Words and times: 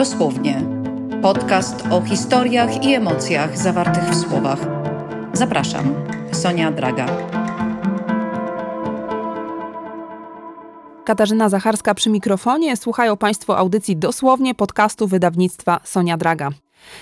Dosłownie. 0.00 0.62
Podcast 1.22 1.86
o 1.90 2.02
historiach 2.02 2.84
i 2.84 2.94
emocjach 2.94 3.58
zawartych 3.58 4.02
w 4.02 4.20
słowach. 4.20 4.58
Zapraszam, 5.32 5.94
Sonia 6.32 6.70
Draga. 6.70 7.06
Katarzyna 11.04 11.48
Zacharska 11.48 11.94
przy 11.94 12.10
mikrofonie. 12.10 12.76
Słuchają 12.76 13.16
Państwo 13.16 13.58
audycji 13.58 13.96
dosłownie 13.96 14.54
podcastu 14.54 15.06
wydawnictwa 15.06 15.80
Sonia 15.84 16.16
Draga. 16.16 16.50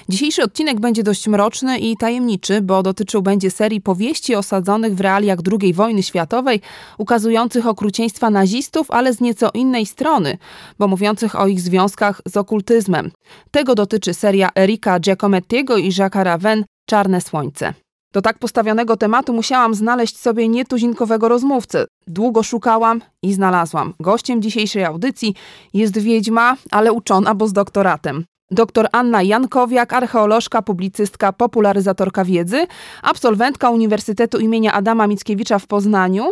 Dzisiejszy 0.08 0.42
odcinek 0.42 0.80
będzie 0.80 1.02
dość 1.02 1.28
mroczny 1.28 1.78
i 1.78 1.96
tajemniczy, 1.96 2.62
bo 2.62 2.82
dotyczył 2.82 3.22
będzie 3.22 3.50
serii 3.50 3.80
powieści 3.80 4.34
osadzonych 4.34 4.94
w 4.94 5.00
realiach 5.00 5.38
II 5.60 5.74
wojny 5.74 6.02
światowej, 6.02 6.60
ukazujących 6.98 7.66
okrucieństwa 7.66 8.30
nazistów, 8.30 8.90
ale 8.90 9.12
z 9.12 9.20
nieco 9.20 9.50
innej 9.54 9.86
strony, 9.86 10.38
bo 10.78 10.88
mówiących 10.88 11.40
o 11.40 11.46
ich 11.46 11.60
związkach 11.60 12.22
z 12.26 12.36
okultyzmem. 12.36 13.10
Tego 13.50 13.74
dotyczy 13.74 14.14
seria 14.14 14.50
Erika 14.58 15.00
Giacomettiego 15.00 15.76
i 15.76 15.90
Jacques'a 15.90 16.22
Raven 16.22 16.64
Czarne 16.86 17.20
Słońce. 17.20 17.74
Do 18.12 18.22
tak 18.22 18.38
postawionego 18.38 18.96
tematu 18.96 19.32
musiałam 19.32 19.74
znaleźć 19.74 20.18
sobie 20.18 20.48
nietuzinkowego 20.48 21.28
rozmówcę. 21.28 21.84
Długo 22.06 22.42
szukałam 22.42 23.00
i 23.22 23.32
znalazłam. 23.32 23.94
Gościem 24.00 24.42
dzisiejszej 24.42 24.84
audycji 24.84 25.34
jest 25.74 25.98
wiedźma, 25.98 26.56
ale 26.70 26.92
uczona, 26.92 27.34
bo 27.34 27.48
z 27.48 27.52
doktoratem. 27.52 28.24
Dr 28.50 28.88
Anna 28.92 29.22
Jankowiak, 29.22 29.92
archeolożka, 29.92 30.62
publicystka, 30.62 31.32
popularyzatorka 31.32 32.24
wiedzy, 32.24 32.66
absolwentka 33.02 33.70
Uniwersytetu 33.70 34.38
imienia 34.38 34.72
Adama 34.72 35.06
Mickiewicza 35.06 35.58
w 35.58 35.66
Poznaniu, 35.66 36.24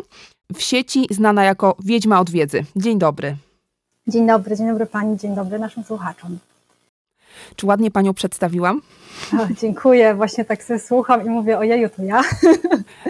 w 0.54 0.62
sieci 0.62 1.06
znana 1.10 1.44
jako 1.44 1.76
Wiedźma 1.84 2.20
od 2.20 2.30
Wiedzy. 2.30 2.64
Dzień 2.76 2.98
dobry. 2.98 3.36
Dzień 4.08 4.26
dobry, 4.26 4.56
dzień 4.56 4.66
dobry 4.66 4.86
Pani, 4.86 5.16
dzień 5.16 5.34
dobry 5.34 5.58
naszym 5.58 5.84
słuchaczom. 5.84 6.38
Czy 7.56 7.66
ładnie 7.66 7.90
Panią 7.90 8.14
przedstawiłam? 8.14 8.82
O, 9.32 9.46
dziękuję, 9.60 10.14
właśnie 10.14 10.44
tak 10.44 10.62
sobie 10.62 10.80
słucham 10.80 11.26
i 11.26 11.30
mówię, 11.30 11.58
ojeju, 11.58 11.88
to 11.88 12.02
ja. 12.02 12.22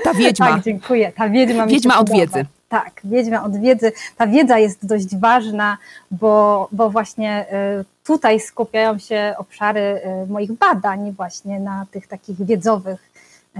Ta 0.04 0.14
wiedźma. 0.14 0.46
tak, 0.52 0.62
dziękuję, 0.62 1.12
ta 1.16 1.28
wiedźma 1.28 1.66
Wiedźma 1.66 1.98
od 1.98 2.10
wiedzy. 2.10 2.46
Tak, 2.68 3.00
wiedźma 3.04 3.44
od 3.44 3.60
wiedzy. 3.60 3.92
Ta 4.16 4.26
wiedza 4.26 4.58
jest 4.58 4.86
dość 4.86 5.16
ważna, 5.16 5.78
bo, 6.10 6.68
bo 6.72 6.90
właśnie 6.90 7.46
y, 7.80 7.84
tutaj 8.06 8.40
skupiają 8.40 8.98
się 8.98 9.34
obszary 9.38 9.80
y, 10.24 10.30
moich 10.30 10.52
badań 10.52 11.12
właśnie 11.12 11.60
na 11.60 11.86
tych 11.90 12.06
takich 12.06 12.46
wiedzowych 12.46 13.10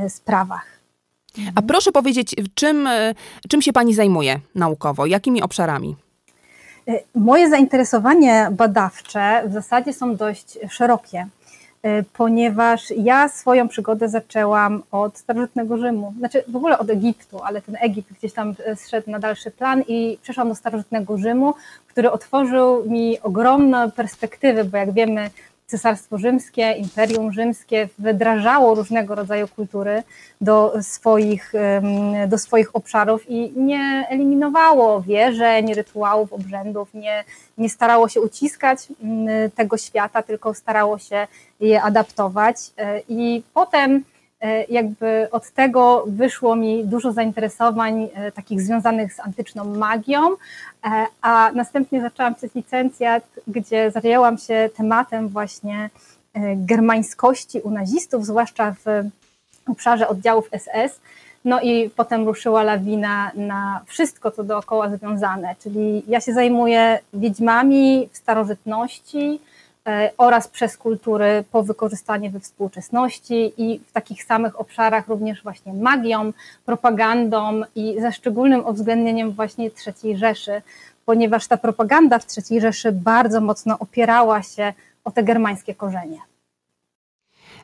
y, 0.05 0.11
sprawach. 0.11 0.67
A 1.55 1.62
proszę 1.62 1.93
powiedzieć, 1.93 2.35
czym, 2.55 2.89
czym 3.49 3.62
się 3.62 3.73
Pani 3.73 3.95
zajmuje 3.95 4.41
naukowo? 4.55 5.07
Jakimi 5.07 5.43
obszarami? 5.43 5.97
Moje 7.15 7.51
zainteresowanie 7.51 8.48
badawcze 8.53 9.42
w 9.47 9.53
zasadzie 9.53 9.92
są 9.92 10.17
dość 10.17 10.59
szerokie. 10.70 11.27
E, 11.83 12.03
ponieważ 12.03 12.91
ja 12.91 13.28
swoją 13.28 13.69
przygodę 13.69 14.09
zaczęłam 14.09 14.83
od 14.91 15.19
starożytnego 15.19 15.78
Rzymu, 15.78 16.15
znaczy 16.19 16.45
w 16.48 16.56
ogóle 16.56 16.78
od 16.78 16.91
Egiptu, 16.91 17.41
ale 17.43 17.62
ten 17.62 17.77
Egipt 17.81 18.12
gdzieś 18.19 18.33
tam 18.33 18.55
e, 18.67 18.77
zszedł 18.77 19.11
na 19.11 19.19
dalszy 19.19 19.51
plan 19.51 19.83
i 19.89 20.19
przeszłam 20.23 20.48
do 20.48 20.55
starożytnego 20.55 21.19
Rzymu, 21.19 21.55
który 21.89 22.11
otworzył 22.11 22.91
mi 22.91 23.21
ogromne 23.21 23.91
perspektywy, 23.91 24.65
bo 24.65 24.77
jak 24.77 24.93
wiemy, 24.93 25.31
Cesarstwo 25.67 26.19
Rzymskie, 26.19 26.72
Imperium 26.72 27.33
Rzymskie 27.33 27.89
wdrażało 27.98 28.75
różnego 28.75 29.14
rodzaju 29.14 29.48
kultury 29.48 30.03
do 30.41 30.72
swoich, 30.83 31.53
do 32.28 32.39
swoich 32.39 32.77
obszarów 32.77 33.31
i 33.31 33.53
nie 33.56 34.06
eliminowało 34.09 35.03
wierzeń, 35.03 35.75
rytuałów, 35.75 36.33
obrzędów, 36.33 36.94
nie, 36.94 37.25
nie 37.59 37.69
starało 37.69 38.09
się 38.09 38.20
uciskać 38.20 38.89
mm, 39.03 39.50
tego 39.50 39.77
świata, 39.77 40.22
tylko 40.22 40.55
starało 40.55 40.98
się 40.98 41.27
je 41.61 41.83
adaptować. 41.83 42.56
E, 42.78 43.00
I 43.09 43.42
potem 43.55 44.05
jakby 44.69 45.28
od 45.31 45.50
tego 45.50 46.05
wyszło 46.06 46.56
mi 46.56 46.84
dużo 46.84 47.12
zainteresowań 47.12 48.09
e, 48.15 48.33
takich 48.33 48.61
związanych 48.61 49.12
z 49.12 49.21
antyczną 49.21 49.65
magią, 49.65 50.21
e, 50.31 50.37
a 51.22 51.53
następnie 51.55 52.00
zaczęłam 52.00 52.34
przez 52.34 52.55
licencjat, 52.55 53.25
gdzie 53.47 53.91
zajęłam 53.91 54.38
się 54.38 54.71
tematem 54.77 55.28
właśnie 55.28 55.91
germańskości 56.56 57.61
u 57.61 57.71
nazistów, 57.71 58.27
zwłaszcza 58.27 58.75
w 58.84 59.11
obszarze 59.71 60.09
oddziałów 60.09 60.49
SS. 60.59 61.00
No 61.44 61.61
i 61.61 61.91
potem 61.91 62.27
ruszyła 62.27 62.62
lawina 62.62 63.31
na 63.34 63.81
wszystko, 63.87 64.31
co 64.31 64.44
dookoła 64.44 64.97
związane, 64.97 65.55
czyli 65.62 66.03
ja 66.09 66.21
się 66.21 66.32
zajmuję 66.32 66.99
wiedźmami 67.15 68.09
w 68.12 68.16
starożytności, 68.16 69.41
E, 69.41 69.56
oraz 70.19 70.49
przez 70.49 70.77
kultury 70.77 71.45
po 71.53 71.63
wykorzystanie 71.63 72.31
we 72.31 72.41
współczesności 72.41 73.53
i 73.57 73.79
w 73.79 73.93
takich 73.93 74.25
samych 74.25 74.61
obszarach 74.61 75.09
również 75.09 75.43
właśnie 75.43 75.73
magią, 75.73 76.33
propagandą 76.65 77.63
i 77.75 77.97
ze 78.01 78.13
szczególnym 78.13 78.67
uwzględnieniem 78.67 79.33
właśnie 79.33 79.71
III 80.05 80.17
Rzeszy, 80.17 80.63
ponieważ 81.05 81.47
ta 81.47 81.57
propaganda 81.57 82.19
w 82.19 82.27
III 82.51 82.61
Rzeszy 82.61 82.93
bardzo 82.93 83.41
mocno 83.41 83.79
opierała 83.79 84.43
się 84.43 84.73
o 85.05 85.11
te 85.11 85.23
germańskie 85.23 85.75
korzenie. 85.75 86.19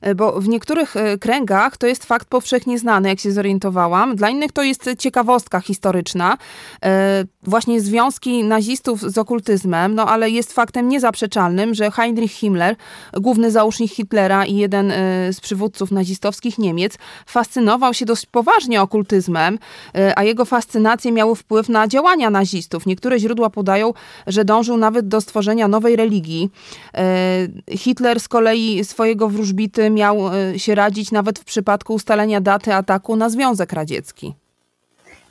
E, 0.02 0.14
bo 0.14 0.40
w 0.40 0.48
niektórych 0.48 0.96
e, 0.96 1.18
kręgach 1.18 1.76
to 1.76 1.86
jest 1.86 2.04
fakt 2.04 2.28
powszechnie 2.28 2.78
znany, 2.78 3.08
jak 3.08 3.20
się 3.20 3.32
zorientowałam. 3.32 4.16
Dla 4.16 4.30
innych 4.30 4.52
to 4.52 4.62
jest 4.62 4.90
ciekawostka 4.98 5.60
historyczna. 5.60 6.38
E, 6.84 7.24
właśnie 7.42 7.80
związki 7.80 8.44
nazistów 8.44 9.00
z 9.00 9.18
okultyzmem, 9.18 9.94
no 9.94 10.06
ale 10.06 10.30
jest 10.30 10.52
faktem 10.52 10.88
niezaprzeczalnym, 10.88 11.74
że 11.74 11.90
Heinrich 11.90 12.32
Himmler, 12.32 12.76
główny 13.12 13.50
załóżnik 13.50 13.92
Hitlera 13.92 14.46
i 14.46 14.56
jeden 14.56 14.92
z 15.32 15.40
przywódców 15.40 15.90
nazistowskich 15.90 16.58
Niemiec, 16.58 16.98
fascynował 17.26 17.94
się 17.94 18.04
dość 18.04 18.26
poważnie 18.26 18.82
okultyzmem, 18.82 19.58
a 20.16 20.24
jego 20.24 20.44
fascynacje 20.44 21.12
miały 21.12 21.36
wpływ 21.36 21.68
na 21.68 21.88
działania 21.88 22.30
nazistów. 22.30 22.86
Niektóre 22.86 23.18
źródła 23.18 23.50
podają, 23.50 23.92
że 24.26 24.44
dążył 24.44 24.76
nawet 24.76 25.08
do 25.08 25.20
stworzenia 25.20 25.68
nowej 25.68 25.96
religii. 25.96 26.50
Hitler 27.70 28.20
z 28.20 28.28
kolei 28.28 28.84
swojego 28.84 29.28
wróżbity 29.28 29.90
miał 29.92 30.34
e, 30.34 30.58
się 30.58 30.74
radzić 30.74 31.12
nawet 31.12 31.38
w 31.38 31.44
przypadku 31.44 31.94
ustalenia 31.94 32.40
daty 32.40 32.74
ataku 32.74 33.16
na 33.16 33.28
Związek 33.28 33.72
Radziecki. 33.72 34.34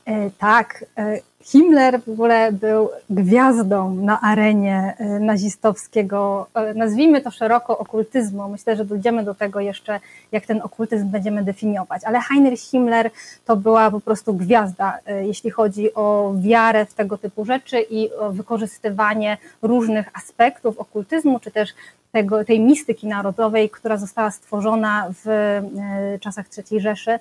E, 0.06 0.30
tak, 0.30 0.86
e, 0.98 1.20
Himmler 1.44 2.02
w 2.02 2.10
ogóle 2.10 2.52
był 2.52 2.90
gwiazdą 3.10 3.96
na 3.96 4.22
arenie 4.22 4.94
nazistowskiego, 5.20 6.48
nazwijmy 6.76 7.22
to 7.22 7.32
szeroko 7.32 7.78
okultyzmu. 7.78 8.50
Myślę, 8.50 8.76
że 8.76 8.86
dojdziemy 8.86 9.24
do 9.24 9.36
tego 9.36 9.60
jeszcze, 9.60 10.00
jak 10.32 10.46
ten 10.46 10.62
okultyzm 10.62 11.10
będziemy 11.10 11.44
definiować. 11.44 12.04
Ale 12.04 12.20
Heinrich 12.22 12.60
Himmler 12.60 13.12
to 13.46 13.56
była 13.56 13.92
po 13.92 14.00
prostu 14.00 14.34
gwiazda, 14.34 14.98
jeśli 15.22 15.50
chodzi 15.50 15.94
o 15.94 16.34
wiarę 16.38 16.86
w 16.86 16.94
tego 16.94 17.18
typu 17.18 17.46
rzeczy 17.46 17.82
i 17.90 18.14
o 18.14 18.32
wykorzystywanie 18.32 19.38
różnych 19.62 20.10
aspektów 20.14 20.80
okultyzmu, 20.80 21.40
czy 21.40 21.52
też 21.52 21.70
tego, 22.12 22.46
tej 22.46 22.60
mistyki 22.60 23.08
narodowej, 23.08 23.70
która 23.70 23.98
została 23.98 24.32
stworzona 24.32 25.08
w 25.24 25.28
e, 25.28 26.20
czasach 26.20 26.46
III 26.58 26.82
Rzeszy. 26.82 27.20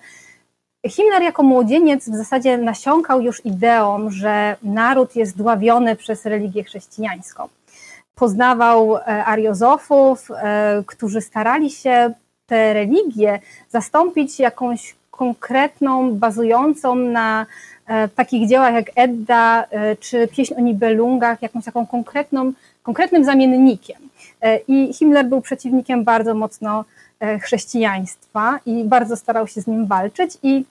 Himmler 0.88 1.22
jako 1.22 1.42
młodzieniec 1.42 2.08
w 2.08 2.16
zasadzie 2.16 2.58
nasiąkał 2.58 3.20
już 3.20 3.46
ideą, 3.46 4.10
że 4.10 4.56
naród 4.62 5.16
jest 5.16 5.36
dławiony 5.36 5.96
przez 5.96 6.26
religię 6.26 6.64
chrześcijańską. 6.64 7.48
Poznawał 8.14 8.96
e, 8.96 9.24
ariozofów, 9.24 10.28
e, 10.30 10.82
którzy 10.86 11.20
starali 11.20 11.70
się 11.70 12.12
tę 12.46 12.72
religię 12.72 13.38
zastąpić 13.68 14.40
jakąś 14.40 14.94
konkretną, 15.10 16.14
bazującą 16.14 16.94
na 16.94 17.46
takich 18.14 18.48
dziełach 18.48 18.74
jak 18.74 18.90
Edda 18.94 19.66
czy 20.00 20.28
pieśń 20.28 20.54
o 20.54 20.60
Nibelungach, 20.60 21.42
jakąś 21.42 21.64
taką 21.64 21.86
konkretną, 21.86 22.52
konkretnym 22.82 23.24
zamiennikiem. 23.24 24.10
E, 24.40 24.58
I 24.68 24.92
Himmler 24.92 25.26
był 25.26 25.40
przeciwnikiem 25.40 26.04
bardzo 26.04 26.34
mocno 26.34 26.84
e, 27.20 27.38
chrześcijaństwa 27.38 28.58
i 28.66 28.84
bardzo 28.84 29.16
starał 29.16 29.46
się 29.46 29.60
z 29.60 29.66
nim 29.66 29.86
walczyć. 29.86 30.38
I 30.42 30.64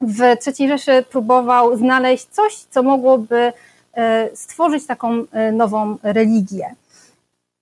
w 0.00 0.20
III 0.20 0.68
Rzeszy 0.68 1.04
próbował 1.10 1.76
znaleźć 1.76 2.26
coś, 2.26 2.54
co 2.54 2.82
mogłoby 2.82 3.52
e, 3.94 4.28
stworzyć 4.36 4.86
taką 4.86 5.24
nową 5.52 5.96
religię. 6.02 6.74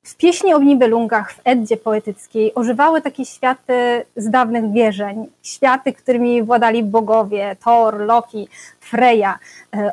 W 0.03 0.17
pieśni 0.17 0.55
o 0.55 0.59
Nibelungach, 0.59 1.33
w 1.33 1.41
Eddzie 1.45 1.77
poetyckiej 1.77 2.55
ożywały 2.55 3.03
takie 3.03 3.25
światy 3.25 4.05
z 4.17 4.31
dawnych 4.31 4.73
wierzeń, 4.73 5.27
światy, 5.43 5.93
którymi 5.93 6.43
władali 6.43 6.83
bogowie, 6.83 7.57
Thor, 7.65 8.01
Loki, 8.01 8.49
Freya, 8.81 9.39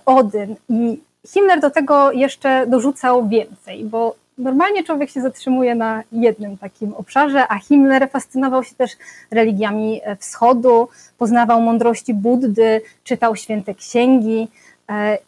Odyn 0.05 0.55
i 0.69 0.99
Himmler 1.27 1.59
do 1.59 1.69
tego 1.69 2.11
jeszcze 2.11 2.67
dorzucał 2.67 3.27
więcej, 3.27 3.83
bo 3.83 4.15
normalnie 4.37 4.83
człowiek 4.83 5.09
się 5.09 5.21
zatrzymuje 5.21 5.75
na 5.75 6.03
jednym 6.11 6.57
takim 6.57 6.93
obszarze, 6.93 7.47
a 7.47 7.59
Himmler 7.59 8.09
fascynował 8.09 8.63
się 8.63 8.75
też 8.75 8.91
religiami 9.31 10.01
wschodu, 10.19 10.87
poznawał 11.17 11.61
mądrości 11.61 12.13
Buddy, 12.13 12.81
czytał 13.03 13.35
święte 13.35 13.75
księgi 13.75 14.47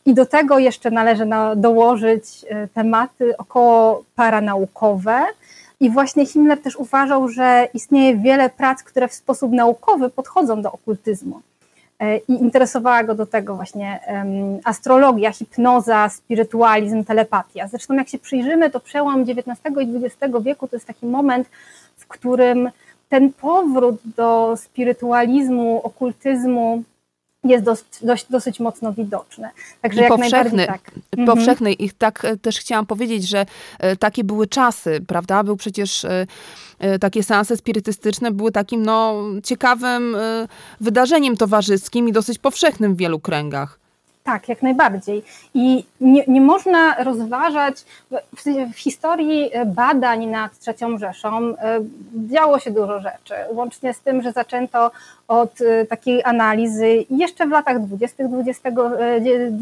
I 0.06 0.13
do 0.13 0.25
tego 0.25 0.59
jeszcze 0.59 0.92
należy 0.92 1.25
dołożyć 1.56 2.45
tematy 2.74 3.38
około 3.38 4.04
paranaukowe. 4.15 5.24
I 5.80 5.89
właśnie 5.89 6.25
Himmler 6.25 6.62
też 6.62 6.75
uważał, 6.75 7.30
że 7.30 7.68
istnieje 7.74 8.18
wiele 8.18 8.50
prac, 8.50 8.83
które 8.83 9.07
w 9.07 9.13
sposób 9.13 9.51
naukowy 9.51 10.10
podchodzą 10.10 10.62
do 10.62 10.71
okultyzmu. 10.71 11.42
E, 11.99 12.17
i 12.17 12.33
interesowała 12.33 13.03
go 13.03 13.15
do 13.15 13.25
tego 13.25 13.55
właśnie 13.55 13.99
astrologia, 14.63 15.31
hipnoza, 15.31 16.09
spirytualizm, 16.09 17.03
telepatia. 17.03 17.67
Zresztą 17.67 17.94
jak 17.94 18.09
się 18.09 18.17
przyjrzymy, 18.17 18.69
to 18.69 18.79
przełom 18.79 19.21
XIX 19.21 19.77
i 19.81 20.05
XX 20.05 20.33
wieku 20.41 20.67
to 20.67 20.75
jest 20.75 20.88
taki 20.88 21.05
moment, 21.05 21.49
w 21.97 22.07
którym 22.07 22.69
ten 23.09 23.33
powrót 23.33 23.95
do 24.17 24.53
spirytualizmu, 24.57 25.81
okultyzmu 25.83 26.83
jest 27.44 27.63
dość, 28.01 28.25
dosyć 28.30 28.60
mocno 28.60 28.94
widoczny. 28.94 29.50
Także 29.81 30.00
I 30.00 30.04
jak 30.04 30.12
powszechny, 30.12 30.68
tak. 30.68 30.92
Powszechny. 31.25 31.74
I 31.74 31.89
tak 31.89 32.25
e, 32.25 32.38
też 32.38 32.60
chciałam 32.60 32.86
powiedzieć, 32.86 33.28
że 33.28 33.45
e, 33.80 33.95
takie 33.95 34.24
były 34.24 34.48
czasy, 34.48 35.01
prawda? 35.07 35.44
Był 35.44 35.57
przecież 35.57 36.06
E, 36.80 37.00
takie 37.00 37.24
seanse 37.24 37.57
spirytystyczne 37.57 38.31
były 38.31 38.51
takim 38.51 38.84
no, 38.84 39.24
ciekawym 39.44 40.18
wydarzeniem 40.81 41.38
towarzyskim 41.38 42.10
i 42.10 42.12
dosyć 42.12 42.39
powszechnym 42.39 42.95
w 42.95 42.98
wielu 42.98 43.19
kręgach. 43.19 43.80
Tak, 44.27 44.50
jak 44.50 44.62
najbardziej. 44.62 45.24
I 45.53 45.85
nie, 46.01 46.24
nie 46.27 46.41
można 46.41 47.03
rozważać, 47.03 47.85
w, 48.12 48.74
w, 48.74 48.79
historii 48.79 49.51
badań 49.65 50.25
nad 50.25 50.51
III 50.68 51.00
Rzeszą 51.00 51.38
e, 51.38 51.79
działo 52.29 52.59
się 52.59 52.71
dużo 52.71 53.00
rzeczy, 53.00 53.33
łącznie 53.51 53.94
z 53.94 54.00
tym, 54.00 54.21
że 54.21 54.31
zaczęto 54.31 54.91
od 55.27 55.59
takiej 55.89 56.24
analizy 56.24 57.06
jeszcze 57.09 57.47
w 57.47 57.50
latach 57.50 57.79
20. 57.79 58.24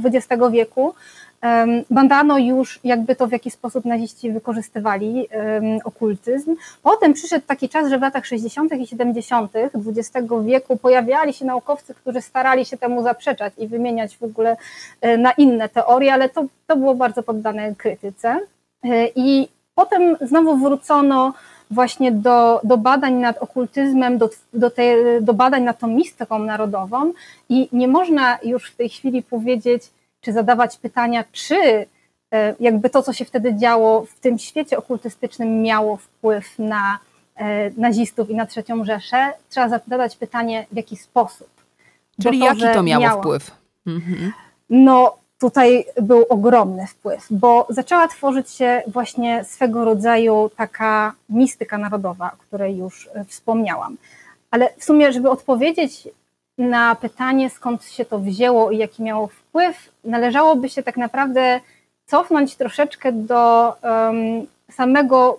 XX 0.06 0.44
wieku, 0.52 0.94
Badano 1.90 2.38
już, 2.38 2.80
jakby 2.84 3.16
to 3.16 3.28
w 3.28 3.32
jaki 3.32 3.52
sposób 3.52 3.86
naziści 3.86 4.32
wykorzystywali 4.32 5.28
okultyzm. 5.84 6.56
Potem 6.84 7.14
przyszedł 7.14 7.46
taki 7.48 7.70
czas, 7.70 7.90
że 7.90 7.98
w 7.98 8.02
latach 8.02 8.26
60. 8.26 8.74
i 8.74 8.88
70. 8.88 9.52
XX 9.56 10.28
wieku 10.46 10.78
pojawiali 10.78 11.34
się 11.34 11.46
naukowcy, 11.46 11.94
którzy 11.94 12.22
starali 12.22 12.66
się 12.66 12.78
temu 12.78 13.04
zaprzeczać 13.04 13.54
i 13.58 13.68
wymieniać 13.68 14.18
w 14.18 14.24
ogóle 14.24 14.58
e, 15.02 15.18
na 15.18 15.32
inne 15.32 15.70
teorie, 15.70 16.14
ale 16.14 16.30
to, 16.30 16.46
to 16.68 16.76
było 16.76 16.96
bardzo 16.96 17.24
poddane 17.24 17.76
krytyce. 17.76 18.40
E, 18.84 19.08
I 19.16 19.48
potem 19.76 20.18
znowu 20.22 20.58
wrócono 20.58 21.34
właśnie 21.72 22.12
do, 22.12 22.62
do 22.64 22.78
badań 22.78 23.14
nad 23.14 23.38
okultyzmem, 23.38 24.18
do, 24.18 24.30
do, 24.54 24.70
te, 24.70 24.96
do 25.22 25.34
badań 25.34 25.64
nad 25.64 25.80
tą 25.80 25.88
mistyką 25.88 26.40
narodową 26.40 27.14
i 27.50 27.70
nie 27.72 27.88
można 27.88 28.40
już 28.44 28.72
w 28.72 28.76
tej 28.76 28.90
chwili 28.90 29.24
powiedzieć, 29.24 29.84
czy 30.26 30.34
zadawać 30.34 30.78
pytania, 30.78 31.24
czy 31.32 31.86
e, 32.32 32.56
jakby 32.60 32.90
to, 32.90 33.04
co 33.04 33.14
się 33.14 33.26
wtedy 33.26 33.56
działo 33.56 34.06
w 34.06 34.20
tym 34.20 34.40
świecie 34.40 34.78
okultystycznym, 34.78 35.62
miało 35.62 35.98
wpływ 35.98 36.60
na 36.60 37.00
e, 37.36 37.72
nazistów 37.78 38.30
i 38.30 38.36
na 38.36 38.46
trzecią 38.46 38.86
Rzeszę, 38.86 39.34
trzeba 39.50 39.70
zadać 39.70 40.16
pytanie, 40.16 40.66
w 40.72 40.76
jaki 40.76 40.98
sposób. 40.98 41.50
Czyli 42.24 42.40
to, 42.40 42.46
jaki 42.46 42.62
to 42.62 42.84
miało, 42.84 43.04
miało 43.04 43.22
wpływ? 43.22 43.52
Mhm. 43.88 44.32
No, 44.70 45.18
tutaj 45.40 45.86
był 46.02 46.26
ogromny 46.30 46.88
wpływ, 46.88 47.28
bo 47.30 47.68
zaczęła 47.70 48.08
tworzyć 48.08 48.50
się 48.50 48.82
właśnie 48.88 49.44
swego 49.44 49.86
rodzaju 49.86 50.52
taka 50.58 51.14
mistyka 51.30 51.78
narodowa, 51.78 52.32
o 52.34 52.38
której 52.38 52.78
już 52.78 53.10
e, 53.14 53.26
wspomniałam. 53.26 53.98
Ale 54.52 54.70
w 54.78 54.84
sumie, 54.84 55.14
żeby 55.14 55.30
odpowiedzieć 55.30 56.08
na 56.58 56.96
pytanie, 56.96 57.50
skąd 57.50 57.84
się 57.84 58.06
to 58.06 58.20
wzięło 58.20 58.72
i 58.72 58.78
jaki 58.78 59.04
miało 59.04 59.28
wpływ, 59.28 59.45
należałoby 60.04 60.70
się 60.70 60.84
tak 60.84 60.98
naprawdę 60.98 61.60
cofnąć 62.06 62.56
troszeczkę 62.56 63.12
do 63.12 63.74
um, 63.84 64.48
samego 64.72 65.38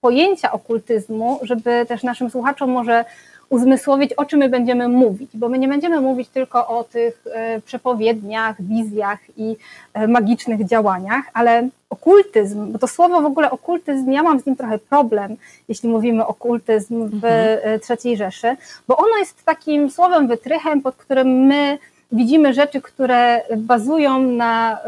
pojęcia 0.00 0.52
okultyzmu, 0.52 1.40
żeby 1.42 1.86
też 1.88 2.02
naszym 2.02 2.30
słuchaczom 2.30 2.70
może 2.70 3.04
uzmysłowić, 3.50 4.12
o 4.12 4.24
czym 4.24 4.38
my 4.38 4.48
będziemy 4.48 4.88
mówić, 4.88 5.30
bo 5.34 5.48
my 5.48 5.58
nie 5.58 5.68
będziemy 5.68 6.00
mówić 6.00 6.28
tylko 6.28 6.68
o 6.68 6.84
tych 6.84 7.24
e, 7.32 7.60
przepowiedniach, 7.60 8.62
wizjach 8.62 9.18
i 9.36 9.56
e, 9.94 10.08
magicznych 10.08 10.66
działaniach, 10.66 11.24
ale 11.32 11.68
okultyzm, 11.90 12.72
bo 12.72 12.78
to 12.78 12.88
słowo 12.88 13.20
w 13.20 13.24
ogóle 13.24 13.50
okultyzm, 13.50 14.10
ja 14.10 14.22
mam 14.22 14.40
z 14.40 14.46
nim 14.46 14.56
trochę 14.56 14.78
problem, 14.78 15.36
jeśli 15.68 15.88
mówimy 15.88 16.26
okultyzm 16.26 17.08
w 17.08 17.24
mhm. 17.24 17.58
E, 17.62 17.96
III 18.04 18.16
Rzeszy, 18.16 18.56
bo 18.88 18.96
ono 18.96 19.16
jest 19.18 19.44
takim 19.44 19.90
słowem 19.90 20.28
wytrychem, 20.28 20.82
pod 20.82 20.96
którym 20.96 21.28
my 21.28 21.78
widzimy 22.14 22.54
rzeczy, 22.54 22.80
które 22.80 23.42
bazują 23.56 24.18
na 24.22 24.78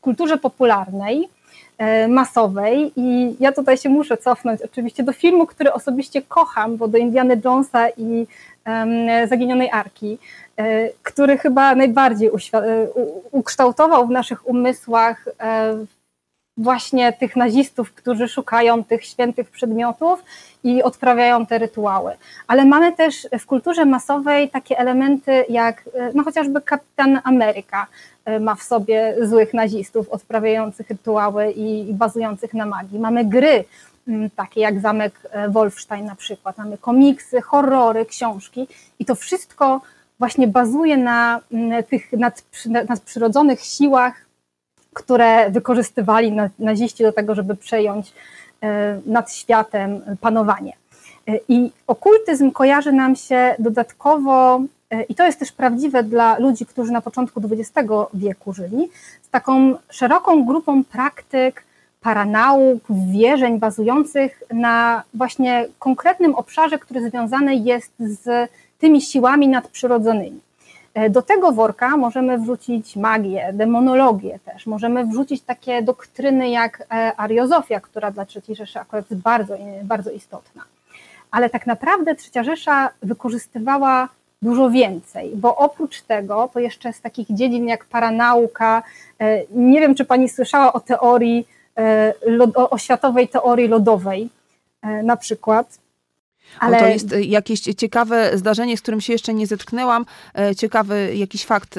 kulturze 0.00 0.38
popularnej, 0.38 1.28
E, 1.78 2.08
masowej 2.08 2.92
i 2.96 3.36
ja 3.40 3.52
tutaj 3.52 3.76
się 3.78 3.88
muszę 3.88 4.16
cofnąć 4.16 4.62
oczywiście 4.62 5.02
do 5.02 5.12
filmu, 5.12 5.46
który 5.46 5.72
osobiście 5.72 6.22
kocham, 6.22 6.76
bo 6.76 6.88
do 6.88 6.98
Indiana 6.98 7.34
Jonesa 7.44 7.88
i 7.96 8.26
Zaginionej 9.28 9.70
Arki, 9.70 10.18
e, 10.56 10.88
który 11.02 11.38
chyba 11.38 11.74
najbardziej 11.74 12.28
e, 12.28 12.30
ukształtował 13.30 14.06
w 14.06 14.10
naszych 14.10 14.48
umysłach 14.48 15.28
właśnie 16.56 17.12
tych 17.12 17.36
nazistów, 17.36 17.92
którzy 17.92 18.28
szukają 18.28 18.84
tych 18.84 19.04
świętych 19.04 19.50
przedmiotów 19.50 20.24
i 20.64 20.82
odprawiają 20.82 21.46
te 21.46 21.58
rytuały. 21.58 22.12
Ale 22.46 22.64
mamy 22.64 22.92
też 22.92 23.28
w 23.38 23.46
kulturze 23.46 23.84
masowej 23.84 24.50
takie 24.50 24.78
elementy 24.78 25.44
jak 25.48 25.88
no 26.14 26.24
chociażby 26.24 26.60
Kapitan 26.60 27.20
Ameryka, 27.24 27.86
E, 28.24 28.40
ma 28.40 28.54
w 28.54 28.62
sobie 28.62 29.16
złych 29.22 29.54
nazistów 29.54 30.08
odprawiających 30.08 30.90
rytuały 30.90 31.52
i, 31.52 31.90
i 31.90 31.94
bazujących 31.94 32.54
na 32.54 32.66
magii. 32.66 32.98
Mamy 32.98 33.24
gry, 33.24 33.64
mm, 34.08 34.30
takie 34.30 34.60
jak 34.60 34.80
Zamek 34.80 35.14
e, 35.30 35.48
Wolfstein 35.48 36.06
na 36.06 36.14
przykład, 36.14 36.58
mamy 36.58 36.78
komiksy, 36.78 37.40
horrory, 37.40 38.06
książki 38.06 38.68
i 38.98 39.04
to 39.04 39.14
wszystko 39.14 39.80
właśnie 40.18 40.48
bazuje 40.48 40.96
na 40.96 41.40
mm, 41.52 41.84
tych 41.84 42.10
nadprzyrodzonych 42.88 43.60
siłach, 43.60 44.23
które 44.94 45.50
wykorzystywali 45.50 46.36
naziści 46.58 47.02
do 47.02 47.12
tego, 47.12 47.34
żeby 47.34 47.56
przejąć 47.56 48.12
e, 48.60 49.00
nad 49.06 49.32
światem 49.32 50.00
panowanie. 50.20 50.72
I 51.48 51.70
okultyzm 51.86 52.50
kojarzy 52.50 52.92
nam 52.92 53.16
się 53.16 53.54
dodatkowo 53.58 54.60
E, 54.94 55.02
i 55.02 55.14
to 55.14 55.26
jest 55.26 55.38
też 55.38 55.52
prawdziwe 55.52 56.02
dla 56.02 56.38
ludzi, 56.38 56.66
którzy 56.66 56.92
na 56.92 57.00
początku 57.00 57.40
XX 57.50 57.88
wieku 58.14 58.52
żyli, 58.52 58.88
z 59.22 59.30
taką 59.30 59.74
szeroką 59.90 60.44
grupą 60.44 60.84
praktyk, 60.84 61.64
paranauk, 62.00 62.82
wierzeń 63.12 63.58
bazujących 63.58 64.42
na 64.52 65.02
właśnie 65.14 65.66
konkretnym 65.78 66.34
obszarze, 66.34 66.78
który 66.78 67.10
związany 67.10 67.54
jest 67.54 67.92
z 67.98 68.50
tymi 68.78 69.00
siłami 69.00 69.48
nadprzyrodzonymi. 69.48 70.40
E, 70.94 71.10
do 71.10 71.22
tego 71.22 71.52
worka 71.52 71.96
możemy 71.96 72.38
wrzucić 72.38 72.96
magię, 72.96 73.50
demonologię 73.52 74.38
też, 74.44 74.66
możemy 74.66 75.06
wrzucić 75.06 75.42
takie 75.42 75.82
doktryny 75.82 76.50
jak 76.50 76.80
e, 76.80 77.12
ariozofia, 77.16 77.80
która 77.80 78.10
dla 78.10 78.26
III 78.36 78.56
Rzeszy 78.56 78.80
akurat 78.80 79.10
jest 79.10 79.22
bardzo, 79.22 79.56
bardzo 79.82 80.10
istotna. 80.10 80.62
Ale 81.30 81.50
tak 81.50 81.66
naprawdę 81.66 82.14
Trzecia 82.14 82.44
Rzesza 82.44 82.90
wykorzystywała 83.02 84.08
dużo 84.42 84.70
więcej, 84.70 85.32
bo 85.36 85.56
oprócz 85.56 86.02
tego, 86.02 86.50
to 86.52 86.60
jeszcze 86.60 86.92
z 86.92 87.00
takich 87.00 87.26
dziedzin 87.30 87.68
jak 87.68 87.84
paranauka, 87.84 88.82
e, 89.20 89.42
nie 89.50 89.80
wiem, 89.80 89.94
czy 89.94 90.04
Pani 90.04 90.28
słyszała 90.28 90.72
o 90.72 90.80
teorii, 90.80 91.48
o 92.54 92.78
światowej 92.78 93.28
teorii 93.28 93.68
lodowej 93.68 94.28
na 95.02 95.16
przykład. 95.16 95.78
Ale... 96.60 96.78
to 96.78 96.86
jest 96.86 97.14
jakieś 97.20 97.60
ciekawe 97.60 98.38
zdarzenie, 98.38 98.76
z 98.76 98.82
którym 98.82 99.00
się 99.00 99.12
jeszcze 99.12 99.34
nie 99.34 99.46
zetknęłam, 99.46 100.06
ciekawy 100.56 101.14
jakiś 101.14 101.44
fakt 101.44 101.78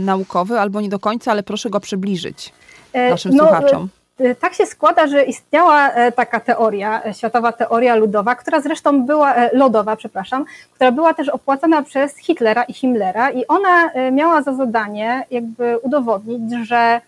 naukowy, 0.00 0.60
albo 0.60 0.80
nie 0.80 0.88
do 0.88 0.98
końca, 0.98 1.30
ale 1.30 1.42
proszę 1.42 1.70
go 1.70 1.80
przybliżyć 1.80 2.52
naszym 2.94 3.34
no, 3.34 3.44
słuchaczom. 3.44 3.88
Y, 4.20 4.34
tak 4.34 4.54
się 4.54 4.66
składa, 4.66 5.06
że 5.06 5.24
istniała 5.24 5.90
e, 5.90 6.12
taka 6.12 6.40
teoria, 6.40 7.04
e, 7.04 7.14
światowa 7.14 7.52
teoria 7.52 7.96
ludowa, 7.96 8.34
która 8.34 8.60
zresztą 8.60 9.06
była, 9.06 9.34
e, 9.34 9.50
lodowa, 9.56 9.96
przepraszam, 9.96 10.44
która 10.74 10.92
była 10.92 11.14
też 11.14 11.28
opłacana 11.28 11.82
przez 11.82 12.16
Hitlera 12.16 12.62
i 12.62 12.72
Himmlera 12.72 13.30
i 13.30 13.46
ona 13.46 13.90
miała 14.12 14.42
za 14.42 14.54
zadanie 14.54 15.26
jakby 15.30 15.78
udowodnić, 15.78 16.66
że 16.66 17.00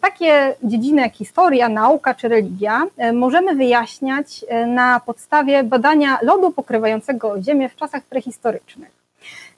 takie 0.00 0.54
dziedziny 0.62 1.02
jak 1.02 1.14
historia, 1.14 1.68
nauka 1.68 2.14
czy 2.14 2.28
religia 2.28 2.82
możemy 3.12 3.54
wyjaśniać 3.54 4.44
na 4.66 5.00
podstawie 5.00 5.62
badania 5.64 6.18
lodu 6.22 6.50
pokrywającego 6.50 7.42
Ziemię 7.42 7.68
w 7.68 7.76
czasach 7.76 8.02
prehistorycznych. 8.02 8.90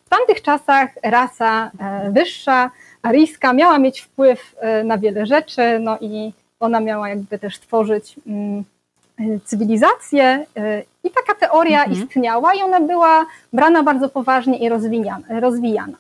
W 0.05 0.09
tamtych 0.09 0.43
czasach 0.43 0.91
rasa 1.03 1.71
wyższa, 2.11 2.71
aryjska, 3.03 3.53
miała 3.53 3.79
mieć 3.79 4.01
wpływ 4.01 4.57
na 4.85 4.99
wiele 4.99 5.27
rzeczy, 5.27 5.79
no 5.81 5.99
i 6.01 6.33
ona 6.61 6.81
miała 6.81 7.09
jakby 7.09 7.39
też 7.39 7.61
tworzyć 7.61 8.17
mm, 8.27 8.65
cywilizację 9.45 10.47
i 11.05 11.11
taka 11.11 11.35
teoria 11.41 11.85
mhm. 11.85 12.03
istniała 12.03 12.55
i 12.55 12.63
ona 12.63 12.81
była 12.81 13.27
brana 13.53 13.83
bardzo 13.83 14.09
poważnie 14.09 14.59
i 14.59 14.69
rozwijana. 15.41 15.97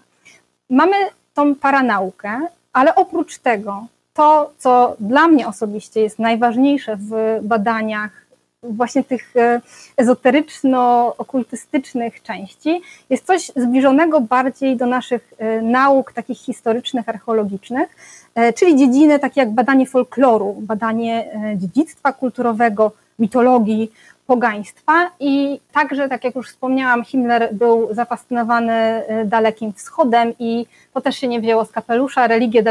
Mamy 0.71 0.97
tą 1.35 1.55
paranaukę 1.55 2.41
Ale 2.73 2.95
oprócz 2.95 3.39
tego, 3.39 3.87
to, 4.14 4.52
co 4.59 4.97
dla 5.00 5.28
mnie 5.28 5.49
osobiście 5.49 6.00
jest 6.00 6.18
najważniejsze 6.18 6.97
w 6.97 7.38
badaniach 7.42 8.25
właśnie 8.71 9.04
tych 9.04 9.37
e, 9.37 9.61
ezoteryczno-okultystycznych 9.97 12.23
części, 12.23 12.83
jest 13.11 13.26
coś 13.26 13.52
zbliżonego 13.56 14.21
bardziej 14.21 14.76
do 14.76 14.87
naszych 14.87 15.33
e, 15.38 15.62
nauk 15.62 16.12
takich 16.12 16.38
historycznych, 16.38 17.09
archeologicznych, 17.09 17.88
e, 18.35 18.52
czyli 18.52 18.76
dziedziny 18.76 19.18
takie 19.18 19.40
jak 19.40 19.50
badanie 19.50 19.87
folkloru, 19.87 20.56
badanie 20.59 21.40
dziedzictwa 21.56 22.12
kulturowego, 22.12 22.92
mitologii, 23.18 23.92
pogaństwa 24.26 25.11
i 25.21 25.61
także, 25.73 26.09
tak 26.09 26.25
jak 26.25 26.35
już 26.35 26.49
wspomniałam, 26.49 27.04
Himmler 27.04 27.54
był 27.54 27.95
zafascynowany 27.95 29.02
Dalekim 29.25 29.73
Wschodem 29.73 30.33
i 30.38 30.66
to 30.95 31.00
też 31.00 31.16
się 31.16 31.28
nie 31.28 31.40
wzięło 31.40 31.64
z 31.64 31.73
kapelusza. 31.73 32.26
Religie 32.26 32.64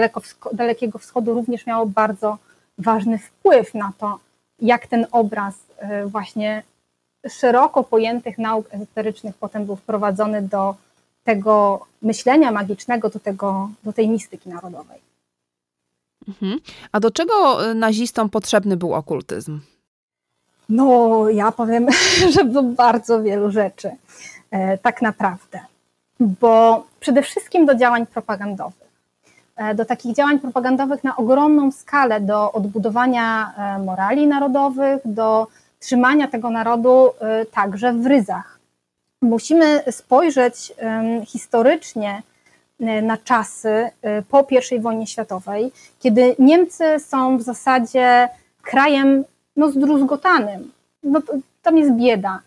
Dalekiego 0.54 1.00
Wschodu 1.00 1.34
również 1.34 1.66
miało 1.66 1.86
bardzo 1.86 2.38
ważny 2.78 3.18
wpływ 3.18 3.74
na 3.74 3.92
to, 3.98 4.20
jak 4.62 4.88
ten 4.88 5.08
obraz 5.12 5.56
e, 5.78 6.06
właśnie 6.06 6.64
szeroko 7.30 7.84
pojętych 7.84 8.38
nauk 8.38 8.68
ezoterycznych 8.72 9.36
potem 9.36 9.66
był 9.66 9.76
wprowadzony 9.76 10.42
do 10.42 10.76
tego 11.24 11.86
myślenia 12.02 12.52
magicznego, 12.52 13.10
do, 13.10 13.20
tego, 13.20 13.70
do 13.84 13.94
tej 13.94 14.08
mistyki 14.10 14.50
narodowej. 14.50 15.00
Mhm. 16.28 16.60
A 16.92 17.00
do 17.00 17.12
czego 17.12 17.66
e, 17.70 17.74
nazistom 17.74 18.30
potrzebny 18.30 18.78
był 18.78 18.94
okultyzm? 18.94 19.60
No, 20.74 21.30
ja 21.30 21.52
powiem, 21.52 21.88
że 22.34 22.46
do 22.46 22.64
bardzo 22.64 23.24
wielu 23.24 23.52
rzeczy, 23.52 23.92
e, 24.52 24.78
tak 24.78 25.02
naprawdę. 25.02 25.60
Bo 26.20 26.86
przede 27.00 27.22
wszystkim 27.22 27.66
do 27.66 27.76
działań 27.76 28.06
propagandowych. 28.06 28.94
E, 29.56 29.76
do 29.76 29.86
takich 29.86 30.16
działań 30.16 30.40
propagandowych 30.40 31.04
na 31.04 31.16
ogromną 31.16 31.72
skalę, 31.72 32.22
do 32.22 32.52
odbudowania 32.52 33.54
e, 33.58 33.80
morali 33.80 34.28
narodowych, 34.28 35.02
do 35.06 35.48
trzymania 35.80 36.28
tego 36.28 36.50
narodu 36.50 37.10
także 37.52 37.94
w 37.94 38.06
ryzach. 38.06 38.60
Musimy 39.22 39.84
spojrzeć 39.92 40.74
historycznie 41.26 42.22
na 42.80 43.18
czasy 43.18 43.90
po 44.30 44.46
I 44.72 44.80
wojnie 44.80 45.08
światowej, 45.08 45.72
kiedy 46.00 46.36
Niemcy 46.40 47.00
są 47.00 47.38
w 47.38 47.42
zasadzie 47.42 48.30
krajem 48.62 49.24
no, 49.56 49.72
zdruzgotanym. 49.72 50.72
No, 51.04 51.22
tam 51.62 51.78
jest 51.78 51.92
bieda. 51.92 52.40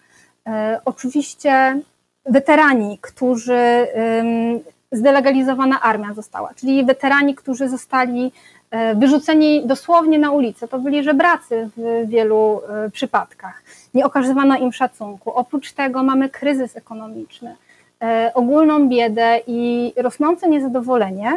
Oczywiście 0.84 1.80
weterani, 2.24 2.98
którzy 3.00 3.86
zdelegalizowana 4.92 5.80
armia 5.80 6.14
została, 6.14 6.54
czyli 6.54 6.84
weterani, 6.84 7.34
którzy 7.34 7.68
zostali 7.68 8.32
e, 8.70 8.94
wyrzuceni 8.94 9.66
dosłownie 9.66 10.18
na 10.18 10.30
ulicę. 10.30 10.68
To 10.68 10.78
byli 10.78 11.02
żebracy 11.02 11.70
w 11.76 12.08
wielu 12.08 12.60
e, 12.68 12.90
przypadkach. 12.90 13.62
Nie 13.94 14.06
okazywano 14.06 14.58
im 14.58 14.72
szacunku. 14.72 15.30
Oprócz 15.30 15.72
tego 15.72 16.02
mamy 16.02 16.28
kryzys 16.28 16.76
ekonomiczny, 16.76 17.56
e, 18.02 18.30
ogólną 18.34 18.88
biedę 18.88 19.40
i 19.46 19.92
rosnące 19.96 20.48
niezadowolenie. 20.48 21.32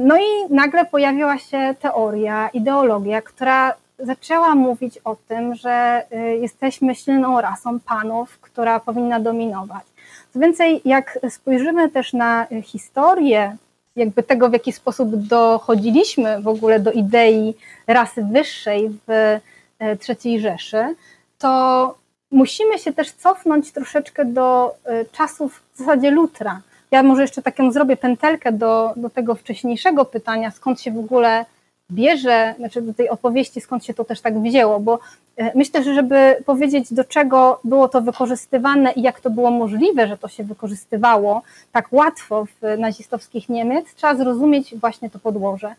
No 0.00 0.16
i 0.16 0.54
nagle 0.54 0.84
pojawiła 0.84 1.38
się 1.38 1.74
teoria, 1.80 2.48
ideologia, 2.48 3.22
która 3.22 3.74
zaczęła 4.02 4.54
mówić 4.54 4.98
o 5.04 5.16
tym, 5.28 5.54
że 5.54 6.06
jesteśmy 6.40 6.94
silną 6.94 7.40
rasą 7.40 7.80
panów, 7.80 8.38
która 8.38 8.80
powinna 8.80 9.20
dominować. 9.20 9.84
Co 10.32 10.40
więcej, 10.40 10.80
jak 10.84 11.18
spojrzymy 11.28 11.88
też 11.88 12.12
na 12.12 12.46
historię, 12.62 13.56
jakby 13.96 14.22
tego, 14.22 14.50
w 14.50 14.52
jaki 14.52 14.72
sposób 14.72 15.16
dochodziliśmy 15.16 16.42
w 16.42 16.48
ogóle 16.48 16.80
do 16.80 16.92
idei 16.92 17.54
rasy 17.86 18.22
wyższej 18.32 18.90
w 19.08 19.10
e, 19.10 19.40
III 19.78 20.40
Rzeszy, 20.40 20.94
to 21.38 21.94
musimy 22.30 22.78
się 22.78 22.92
też 22.92 23.12
cofnąć 23.12 23.72
troszeczkę 23.72 24.24
do 24.24 24.74
e, 24.84 25.04
czasów 25.04 25.62
w 25.74 25.78
zasadzie 25.78 26.10
Lutra. 26.10 26.60
Ja 26.90 27.02
może 27.02 27.22
jeszcze 27.22 27.42
taką 27.42 27.72
zrobię 27.72 27.96
pętelkę 27.96 28.52
do, 28.52 28.92
do 28.96 29.10
tego 29.10 29.34
wcześniejszego 29.34 30.04
pytania, 30.04 30.50
skąd 30.50 30.80
się 30.80 30.90
w 30.90 30.98
ogóle 30.98 31.44
bierze, 31.92 32.54
znaczy 32.58 32.82
do 32.82 32.94
tej 32.94 33.08
opowieści, 33.08 33.60
skąd 33.60 33.84
się 33.84 33.94
to 33.94 34.04
też 34.04 34.20
tak 34.20 34.42
wzięło, 34.42 34.80
bo 34.80 34.98
e, 35.36 35.58
myślę, 35.58 35.82
że 35.82 35.94
żeby 35.94 36.36
powiedzieć, 36.46 36.94
do 36.94 37.04
czego 37.04 37.60
było 37.64 37.88
to 37.88 38.02
wykorzystywane 38.02 38.92
i 38.92 39.02
jak 39.02 39.20
to 39.20 39.30
było 39.30 39.50
możliwe, 39.50 40.08
że 40.08 40.18
to 40.18 40.28
się 40.28 40.44
wykorzystywało 40.44 41.42
tak 41.72 41.92
łatwo 41.92 42.44
w 42.44 42.78
nazistowskich 42.78 43.48
Niemiec, 43.48 43.94
trzeba 43.94 44.14
zrozumieć 44.14 44.74
właśnie 44.74 45.10
to 45.10 45.18
podłoże. 45.18 45.74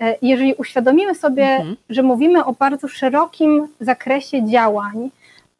E, 0.00 0.16
jeżeli 0.22 0.54
uświadomimy 0.54 1.14
sobie, 1.14 1.44
mhm. 1.44 1.76
że 1.90 2.02
mówimy 2.02 2.44
o 2.44 2.52
bardzo 2.52 2.88
szerokim 2.88 3.68
zakresie 3.80 4.46
działań, 4.46 5.10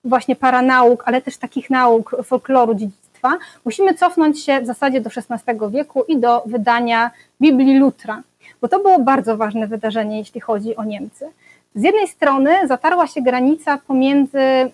właśnie 0.05 0.37
paranauk, 0.37 1.03
ale 1.07 1.23
też 1.23 1.37
takich 1.37 1.71
nauk 1.71 2.17
folkloru, 2.25 2.75
dziedzictwa, 2.75 3.39
musimy 3.65 3.95
cofnąć 3.95 4.45
się 4.45 4.61
w 4.61 4.67
zasadzie 4.67 5.01
do 5.01 5.11
XVI 5.17 5.71
wieku 5.71 6.05
i 6.09 6.17
do 6.17 6.43
wydania 6.47 7.11
Biblii 7.41 7.79
Lutra 7.79 8.23
bo 8.61 8.69
to 8.69 8.79
było 8.79 8.99
bardzo 8.99 9.37
ważne 9.37 9.67
wydarzenie, 9.67 10.19
jeśli 10.19 10.41
chodzi 10.41 10.77
o 10.77 10.85
Niemcy. 10.85 11.27
Z 11.75 11.83
jednej 11.83 12.09
strony 12.09 12.69
zatarła 12.69 13.07
się 13.07 13.23
granica 13.23 13.79
pomiędzy 13.87 14.39
e, 14.39 14.71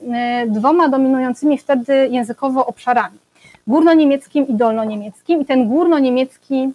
dwoma 0.47 0.89
dominującymi 0.89 1.59
wtedy 1.59 2.09
językowo 2.11 2.67
obszarami, 2.67 3.19
górnoniemieckim 3.67 4.49
i 4.49 4.55
dolnoniemieckim, 4.55 5.41
i 5.41 5.45
ten 5.45 5.69
górnoniemiecki 5.69 6.73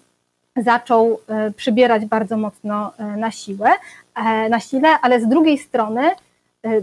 zaczął 0.55 1.19
e, 1.27 1.51
przybierać 1.51 2.05
bardzo 2.05 2.37
mocno 2.37 2.91
e, 2.97 3.03
na 3.17 3.31
siłę, 3.31 3.69
na 4.49 4.59
sile, 4.59 4.89
ale 5.01 5.21
z 5.21 5.27
drugiej 5.27 5.57
strony 5.57 6.01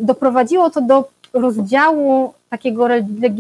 doprowadziło 0.00 0.70
to 0.70 0.80
do 0.80 1.08
rozdziału 1.32 2.34
takiego 2.50 2.88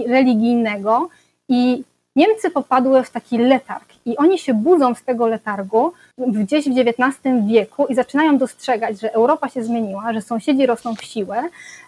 religijnego 0.06 1.08
i 1.48 1.84
Niemcy 2.16 2.50
popadły 2.50 3.02
w 3.02 3.10
taki 3.10 3.38
letarg 3.38 3.93
i 4.06 4.16
oni 4.16 4.38
się 4.38 4.54
budzą 4.54 4.94
z 4.94 5.02
tego 5.02 5.26
letargu 5.26 5.92
gdzieś 6.18 6.68
w 6.68 6.78
XIX 6.78 7.18
wieku 7.46 7.86
i 7.86 7.94
zaczynają 7.94 8.38
dostrzegać, 8.38 9.00
że 9.00 9.12
Europa 9.12 9.48
się 9.48 9.64
zmieniła, 9.64 10.12
że 10.12 10.22
sąsiedzi 10.22 10.66
rosną 10.66 10.94
w 10.94 11.04
siłę 11.04 11.42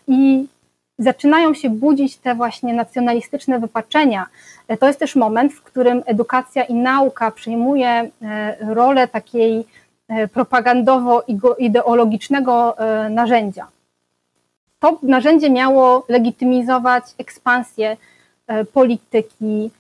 i 0.09 0.47
zaczynają 0.99 1.55
się 1.55 1.71
budzić 1.71 2.17
te 2.17 2.35
właśnie 2.35 2.75
nacjonalistyczne 2.75 3.61
wypaczenia. 3.61 4.27
To 4.81 4.87
jest 4.87 4.99
też 4.99 5.17
moment, 5.17 5.53
w 5.53 5.63
którym 5.63 6.03
edukacja 6.07 6.65
i 6.65 6.75
nauka 6.75 7.31
przyjmuje 7.31 7.89
e, 7.89 8.11
rolę 8.61 9.09
takiej 9.09 9.65
e, 10.09 10.29
propagandowo-ideologicznego 10.29 12.79
e, 12.79 13.11
narzędzia. 13.11 13.67
To 14.79 14.99
narzędzie 15.03 15.51
miało 15.51 16.05
legitymizować 16.09 17.05
ekspansję 17.19 17.97
polityki 18.73 19.71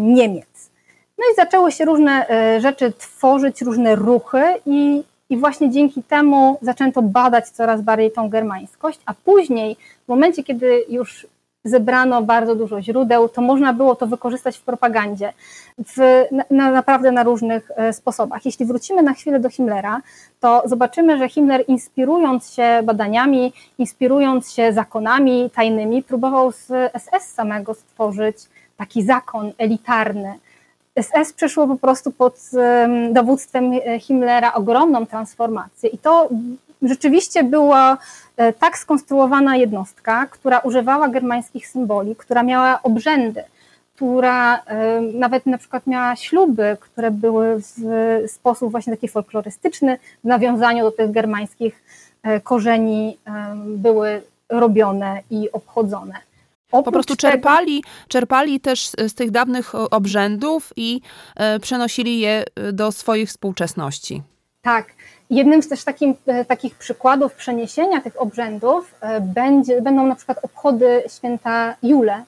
Niemiec. 0.00 0.70
No 1.18 1.24
i 1.32 1.34
zaczęły 1.36 1.72
się 1.72 1.84
różne 1.84 2.28
e, 2.28 2.60
rzeczy 2.60 2.92
tworzyć, 2.92 3.62
różne 3.62 3.94
ruchy 3.96 4.42
i, 4.66 5.02
i 5.30 5.36
właśnie 5.36 5.70
dzięki 5.70 6.02
temu 6.02 6.58
zaczęto 6.62 7.02
badać 7.02 7.48
coraz 7.48 7.82
bardziej 7.82 8.12
tą 8.12 8.28
germańskość, 8.28 9.00
a 9.06 9.14
później 9.14 9.76
w 10.04 10.08
momencie, 10.08 10.44
kiedy 10.44 10.84
już 10.88 11.26
zebrano 11.64 12.22
bardzo 12.22 12.54
dużo 12.54 12.82
źródeł, 12.82 13.28
to 13.28 13.42
można 13.42 13.72
było 13.72 13.94
to 13.94 14.06
wykorzystać 14.06 14.58
w 14.58 14.62
propagandzie 14.62 15.32
w, 15.78 16.24
na, 16.50 16.70
naprawdę 16.70 17.12
na 17.12 17.22
różnych 17.22 17.70
e, 17.76 17.92
sposobach. 17.92 18.44
Jeśli 18.46 18.66
wrócimy 18.66 19.02
na 19.02 19.14
chwilę 19.14 19.40
do 19.40 19.50
Himmlera, 19.50 20.00
to 20.40 20.62
zobaczymy, 20.64 21.18
że 21.18 21.28
Himmler 21.28 21.64
inspirując 21.68 22.54
się 22.54 22.80
badaniami, 22.84 23.52
inspirując 23.78 24.52
się 24.52 24.72
zakonami 24.72 25.50
tajnymi, 25.50 26.02
próbował 26.02 26.52
z 26.52 26.92
SS 26.98 27.34
samego 27.34 27.74
stworzyć 27.74 28.36
taki 28.76 29.02
zakon 29.02 29.52
elitarny, 29.58 30.34
SS 31.02 31.32
przeszło 31.32 31.66
po 31.66 31.76
prostu 31.76 32.10
pod 32.10 32.40
dowództwem 33.10 33.72
e, 33.72 34.00
Himmlera 34.00 34.54
ogromną 34.54 35.06
transformację 35.06 35.90
i 35.90 35.98
to 35.98 36.28
rzeczywiście 36.82 37.44
była 37.44 37.98
e, 38.36 38.52
tak 38.52 38.78
skonstruowana 38.78 39.56
jednostka, 39.56 40.26
która 40.26 40.58
używała 40.58 41.08
germańskich 41.08 41.68
symboli, 41.68 42.16
która 42.16 42.42
miała 42.42 42.82
obrzędy, 42.82 43.42
która 43.94 44.62
nawet 45.14 45.46
na 45.46 45.58
przykład 45.58 45.86
miała 45.86 46.16
śluby, 46.16 46.76
które 46.80 47.10
były 47.10 47.56
w 47.58 48.30
sposób 48.30 48.70
właśnie 48.70 48.92
taki 48.92 49.08
folklorystyczny, 49.08 49.98
w 50.24 50.26
nawiązaniu 50.26 50.84
do 50.84 50.92
tych 50.92 51.10
germańskich 51.10 51.82
e, 52.22 52.40
korzeni 52.40 53.18
były 53.66 54.22
robione 54.48 55.20
i 55.30 55.52
obchodzone. 55.52 56.14
Oprócz 56.74 56.84
po 56.84 56.92
prostu 56.92 57.16
czerpali, 57.16 57.82
tego... 57.82 57.94
czerpali 58.08 58.60
też 58.60 58.90
z 59.08 59.14
tych 59.14 59.30
dawnych 59.30 59.74
obrzędów 59.74 60.72
i 60.76 61.00
e, 61.36 61.60
przenosili 61.60 62.20
je 62.20 62.44
e, 62.56 62.72
do 62.72 62.92
swojej 62.92 63.26
współczesności. 63.26 64.22
Tak. 64.62 64.86
Jednym 65.30 65.62
z 65.62 65.68
też 65.68 65.84
takim, 65.84 66.14
e, 66.26 66.44
takich 66.44 66.74
przykładów 66.74 67.32
przeniesienia 67.32 68.00
tych 68.00 68.22
obrzędów 68.22 68.94
będzie, 69.20 69.82
będą 69.82 70.06
na 70.06 70.14
przykład 70.14 70.38
obchody 70.42 71.02
święta 71.08 71.76
Jule. 71.82 72.24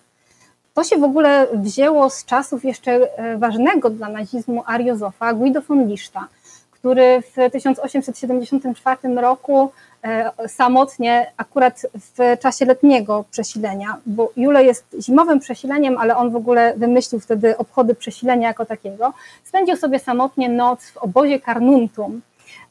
To 0.75 0.85
się 0.85 0.97
w 0.99 1.05
ogóle 1.05 1.47
wzięło 1.55 2.11
z 2.11 2.25
czasów 2.25 2.65
jeszcze 2.65 3.09
ważnego 3.39 3.91
dla 3.91 4.09
nazizmu 4.09 4.63
Ariozofa, 4.67 5.35
Guido 5.35 5.61
von 5.61 5.89
Liszta, 5.89 6.29
który 6.71 7.23
w 7.23 7.51
1874 7.53 9.15
roku 9.17 9.73
samotnie, 10.49 11.33
akurat 11.37 11.87
w 11.95 12.39
czasie 12.41 12.65
letniego 12.65 13.25
przesilenia, 13.31 13.97
bo 14.07 14.31
Jule 14.37 14.65
jest 14.65 14.97
zimowym 15.01 15.41
przesileniem, 15.41 15.99
ale 15.99 16.17
on 16.17 16.31
w 16.31 16.37
ogóle 16.37 16.75
wymyślił 16.77 17.21
wtedy 17.21 17.57
obchody 17.57 17.95
przesilenia 17.95 18.49
jako 18.49 18.67
takiego, 18.67 19.13
spędził 19.45 19.77
sobie 19.77 19.99
samotnie 19.99 20.49
noc 20.49 20.85
w 20.87 20.97
obozie 20.97 21.41
Carnuntum, 21.41 22.21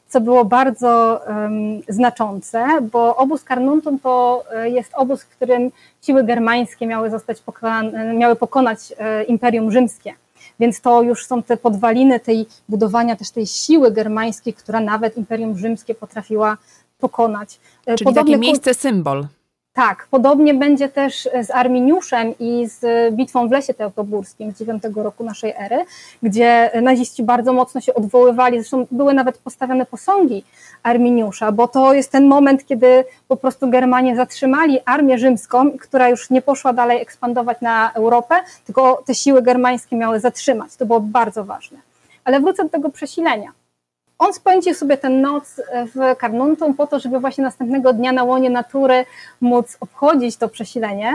co 0.08 0.20
było 0.20 0.44
bardzo 0.44 1.20
um, 1.28 1.82
znaczące, 1.88 2.66
bo 2.92 3.16
obóz 3.16 3.44
Carnuntum 3.44 3.98
to 3.98 4.44
e, 4.54 4.70
jest 4.70 4.92
obóz, 4.94 5.22
w 5.22 5.28
którym 5.28 5.70
siły 6.02 6.24
germańskie 6.24 6.86
miały 6.86 7.10
zostać 7.10 7.40
pokonane, 7.40 8.14
miały 8.14 8.36
pokonać 8.36 8.78
e, 8.98 9.24
Imperium 9.24 9.72
Rzymskie. 9.72 10.14
Więc 10.60 10.80
to 10.80 11.02
już 11.02 11.26
są 11.26 11.42
te 11.42 11.56
podwaliny 11.56 12.20
tej 12.20 12.46
budowania 12.68 13.16
też 13.16 13.30
tej 13.30 13.46
siły 13.46 13.90
germańskiej, 13.90 14.54
która 14.54 14.80
nawet 14.80 15.16
Imperium 15.16 15.58
Rzymskie 15.58 15.94
potrafiła 15.94 16.56
pokonać. 16.98 17.60
E, 17.86 17.94
Czyli 17.94 18.04
Podobnie 18.04 18.34
takie 18.34 18.46
miejsce 18.46 18.74
symbol. 18.74 19.26
Tak, 19.76 20.06
podobnie 20.10 20.54
będzie 20.54 20.88
też 20.88 21.28
z 21.42 21.50
Arminiuszem 21.50 22.34
i 22.38 22.66
z 22.68 23.14
bitwą 23.14 23.48
w 23.48 23.52
Lesie 23.52 23.74
Teotoburskim 23.74 24.52
z 24.52 24.60
IX 24.60 24.96
roku 24.96 25.24
naszej 25.24 25.54
ery, 25.58 25.84
gdzie 26.22 26.70
naziści 26.82 27.22
bardzo 27.22 27.52
mocno 27.52 27.80
się 27.80 27.94
odwoływali, 27.94 28.58
zresztą 28.58 28.86
były 28.90 29.14
nawet 29.14 29.38
postawione 29.38 29.86
posągi 29.86 30.44
Arminiusza, 30.82 31.52
bo 31.52 31.68
to 31.68 31.94
jest 31.94 32.12
ten 32.12 32.26
moment, 32.26 32.66
kiedy 32.66 33.04
po 33.28 33.36
prostu 33.36 33.70
Germanie 33.70 34.16
zatrzymali 34.16 34.78
armię 34.84 35.18
rzymską, 35.18 35.78
która 35.78 36.08
już 36.08 36.30
nie 36.30 36.42
poszła 36.42 36.72
dalej 36.72 37.02
ekspandować 37.02 37.60
na 37.60 37.92
Europę, 37.92 38.34
tylko 38.66 39.02
te 39.06 39.14
siły 39.14 39.42
germańskie 39.42 39.96
miały 39.96 40.20
zatrzymać. 40.20 40.76
To 40.76 40.86
było 40.86 41.00
bardzo 41.00 41.44
ważne. 41.44 41.78
Ale 42.24 42.40
wrócę 42.40 42.64
do 42.64 42.70
tego 42.70 42.90
przesilenia 42.90 43.52
on 44.18 44.32
spędził 44.32 44.74
sobie 44.74 44.96
tę 44.96 45.08
noc 45.08 45.60
w 45.94 46.20
Carnuntum 46.20 46.74
po 46.74 46.86
to, 46.86 47.00
żeby 47.00 47.20
właśnie 47.20 47.44
następnego 47.44 47.92
dnia 47.92 48.12
na 48.12 48.24
łonie 48.24 48.50
natury 48.50 49.04
móc 49.40 49.76
obchodzić 49.80 50.36
to 50.36 50.48
przesilenie. 50.48 51.14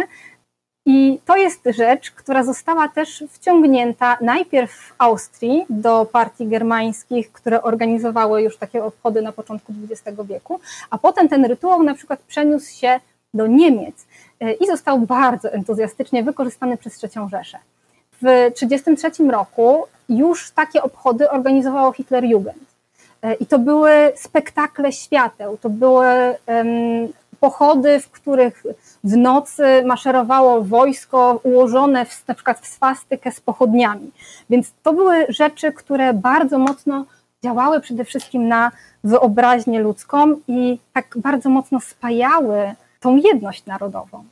I 0.86 1.20
to 1.26 1.38
jest 1.38 1.62
rzecz, 1.66 2.12
która 2.12 2.44
została 2.44 2.88
też 2.88 3.24
wciągnięta 3.30 4.18
najpierw 4.22 4.72
w 4.72 4.94
Austrii 4.98 5.66
do 5.70 6.06
partii 6.06 6.48
germańskich, 6.48 7.32
które 7.32 7.62
organizowały 7.62 8.42
już 8.42 8.58
takie 8.58 8.84
obchody 8.84 9.22
na 9.22 9.32
początku 9.32 9.74
XX 9.92 10.22
wieku, 10.24 10.60
a 10.90 10.98
potem 10.98 11.30
ten 11.30 11.46
rytuał 11.46 11.84
na 11.84 11.94
przykład 11.94 12.20
przeniósł 12.20 12.72
się 12.72 13.00
do 13.34 13.48
Niemiec 13.48 14.08
i 14.60 14.68
został 14.68 15.00
bardzo 15.00 15.52
entuzjastycznie 15.52 16.24
wykorzystany 16.24 16.78
przez 16.78 17.04
III 17.04 17.30
Rzeszę. 17.32 17.58
W 18.12 18.26
1933 18.54 19.32
roku 19.32 19.84
już 20.10 20.52
takie 20.52 20.84
obchody 20.84 21.30
organizowało 21.30 21.94
Hitlerjugend. 21.94 22.71
E, 23.22 23.34
I 23.34 23.46
to 23.46 23.60
były 23.60 23.92
spektakle 24.16 24.92
świateł, 24.92 25.58
to 25.58 25.70
były 25.70 26.06
pochody, 27.40 28.00
w 28.00 28.10
których 28.10 28.64
w 29.04 29.18
nocy 29.18 29.64
maszerowało 29.86 30.62
wojsko 30.62 31.40
ułożone 31.44 32.06
w, 32.06 32.28
na 32.28 32.34
przykład 32.34 32.60
w 32.60 32.68
swastykę 32.68 33.32
z 33.32 33.42
pochodniami. 33.42 34.12
Więc 34.50 34.74
to 34.84 34.94
były 34.94 35.26
rzeczy, 35.30 35.72
które 35.72 36.14
bardzo 36.14 36.58
mocno 36.58 37.06
działały 37.44 37.82
przede 37.82 38.06
wszystkim 38.06 38.48
na 38.48 38.72
wyobraźnię 39.04 39.80
ludzką 39.80 40.36
i 40.48 40.80
tak 40.94 41.16
bardzo 41.16 41.50
mocno 41.50 41.80
spajały 41.80 42.74
tą 43.00 43.16
jedność 43.16 43.66
narodową. 43.66 44.24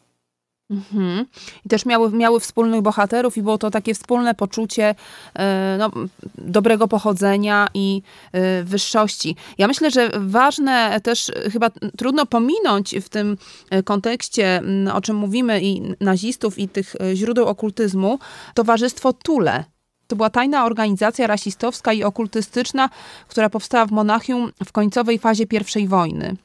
Mhm. 0.70 1.26
I 1.66 1.70
też 1.70 1.86
miały, 1.86 2.12
miały 2.12 2.40
wspólnych 2.40 2.82
bohaterów 2.82 3.38
i 3.38 3.42
było 3.42 3.58
to 3.58 3.72
takie 3.72 3.94
wspólne 3.94 4.36
poczucie 4.36 4.96
e, 5.36 5.76
no, 5.80 5.92
dobrego 6.38 6.88
pochodzenia 6.88 7.68
i 7.74 8.02
e, 8.32 8.64
wyższości. 8.64 9.36
Ja 9.58 9.68
myślę, 9.68 9.92
że 9.92 10.10
ważne 10.20 11.02
też 11.02 11.32
chyba 11.52 11.70
trudno 11.98 12.26
pominąć 12.26 12.96
w 13.02 13.10
tym 13.10 13.38
kontekście, 13.86 14.62
o 14.94 15.02
czym 15.02 15.16
mówimy 15.16 15.62
i 15.62 15.96
nazistów 16.00 16.60
i 16.60 16.70
tych 16.70 16.96
e, 16.96 17.16
źródeł 17.16 17.46
okultyzmu, 17.46 18.20
towarzystwo 18.54 19.14
Tule. 19.14 19.64
To 20.08 20.16
była 20.16 20.30
tajna 20.30 20.66
organizacja 20.66 21.28
rasistowska 21.28 21.94
i 21.94 22.04
okultystyczna, 22.04 22.90
która 23.28 23.50
powstała 23.50 23.86
w 23.86 23.92
Monachium 23.92 24.52
w 24.66 24.72
końcowej 24.72 25.20
fazie 25.20 25.46
I 25.76 25.88
wojny. 25.88 26.36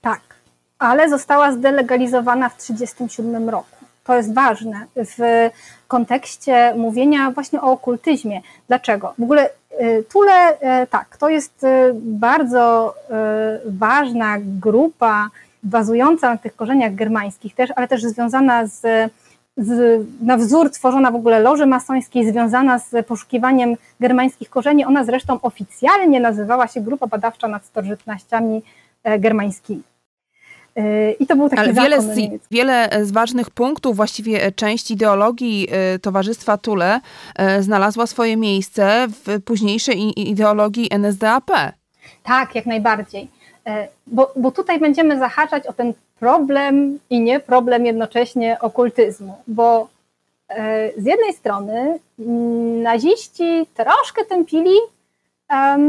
Tak 0.00 0.39
ale 0.80 1.08
została 1.08 1.52
zdelegalizowana 1.52 2.48
w 2.48 2.56
1937 2.56 3.48
roku. 3.48 3.76
To 4.04 4.16
jest 4.16 4.34
ważne 4.34 4.86
w 4.96 5.50
kontekście 5.88 6.74
mówienia 6.76 7.30
właśnie 7.30 7.60
o 7.60 7.72
okultyzmie. 7.72 8.40
Dlaczego? 8.68 9.14
W 9.18 9.22
ogóle 9.22 9.50
y, 9.80 10.04
Tule, 10.12 10.52
y, 10.82 10.86
tak, 10.86 11.16
to 11.16 11.28
jest 11.28 11.64
y, 11.64 11.68
bardzo 11.94 12.94
ważna 13.64 14.36
grupa 14.40 15.30
bazująca 15.62 16.30
na 16.30 16.36
tych 16.36 16.56
korzeniach 16.56 16.94
germańskich 16.94 17.54
też, 17.54 17.70
ale 17.76 17.88
też 17.88 18.02
związana 18.02 18.66
z, 18.66 18.80
z, 19.56 20.06
na 20.22 20.36
wzór 20.36 20.70
tworzona 20.70 21.10
w 21.10 21.14
ogóle 21.14 21.40
loży 21.40 21.66
masońskiej, 21.66 22.32
związana 22.32 22.78
z 22.78 23.06
poszukiwaniem 23.06 23.76
germańskich 24.00 24.50
korzeni. 24.50 24.84
Ona 24.84 25.04
zresztą 25.04 25.38
oficjalnie 25.42 26.20
nazywała 26.20 26.68
się 26.68 26.80
Grupa 26.80 27.06
Badawcza 27.06 27.48
nad 27.48 27.64
Starożytnościami 27.64 28.62
e, 29.04 29.18
Germańskimi. 29.18 29.89
I 31.20 31.26
to 31.26 31.36
był 31.36 31.48
taki 31.48 31.62
Ale 31.62 31.72
wiele 31.72 32.00
z, 32.02 32.18
wiele 32.50 32.88
z 33.02 33.10
ważnych 33.10 33.50
punktów, 33.50 33.96
właściwie 33.96 34.52
część 34.52 34.90
ideologii 34.90 35.68
y, 35.94 35.98
Towarzystwa 35.98 36.58
Tule 36.58 37.00
znalazła 37.60 38.06
swoje 38.06 38.36
miejsce 38.36 39.06
w 39.08 39.42
późniejszej 39.42 40.28
ideologii 40.30 40.88
NSDAP. 40.90 41.50
Tak, 42.22 42.54
jak 42.54 42.66
najbardziej. 42.66 43.28
E, 43.66 43.88
bo, 44.06 44.32
bo 44.36 44.50
tutaj 44.50 44.80
będziemy 44.80 45.18
zahaczać 45.18 45.66
o 45.66 45.72
ten 45.72 45.92
problem 46.18 46.98
i 47.10 47.20
nie 47.20 47.40
problem 47.40 47.86
jednocześnie 47.86 48.56
okultyzmu, 48.60 49.34
bo 49.46 49.88
e, 50.48 50.90
z 50.96 51.06
jednej 51.06 51.32
strony 51.32 51.98
mm, 52.18 52.82
naziści 52.82 53.66
troszkę 53.74 54.24
tępili 54.24 54.74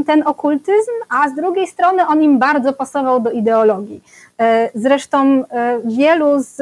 ten 0.05 0.23
okultyzm, 0.25 0.91
a 1.09 1.29
z 1.29 1.35
drugiej 1.35 1.67
strony 1.67 2.07
on 2.07 2.23
im 2.23 2.39
bardzo 2.39 2.73
pasował 2.73 3.19
do 3.19 3.31
ideologii. 3.31 4.03
E, 4.39 4.69
zresztą 4.75 5.43
e, 5.49 5.79
wielu 5.85 6.39
z 6.39 6.61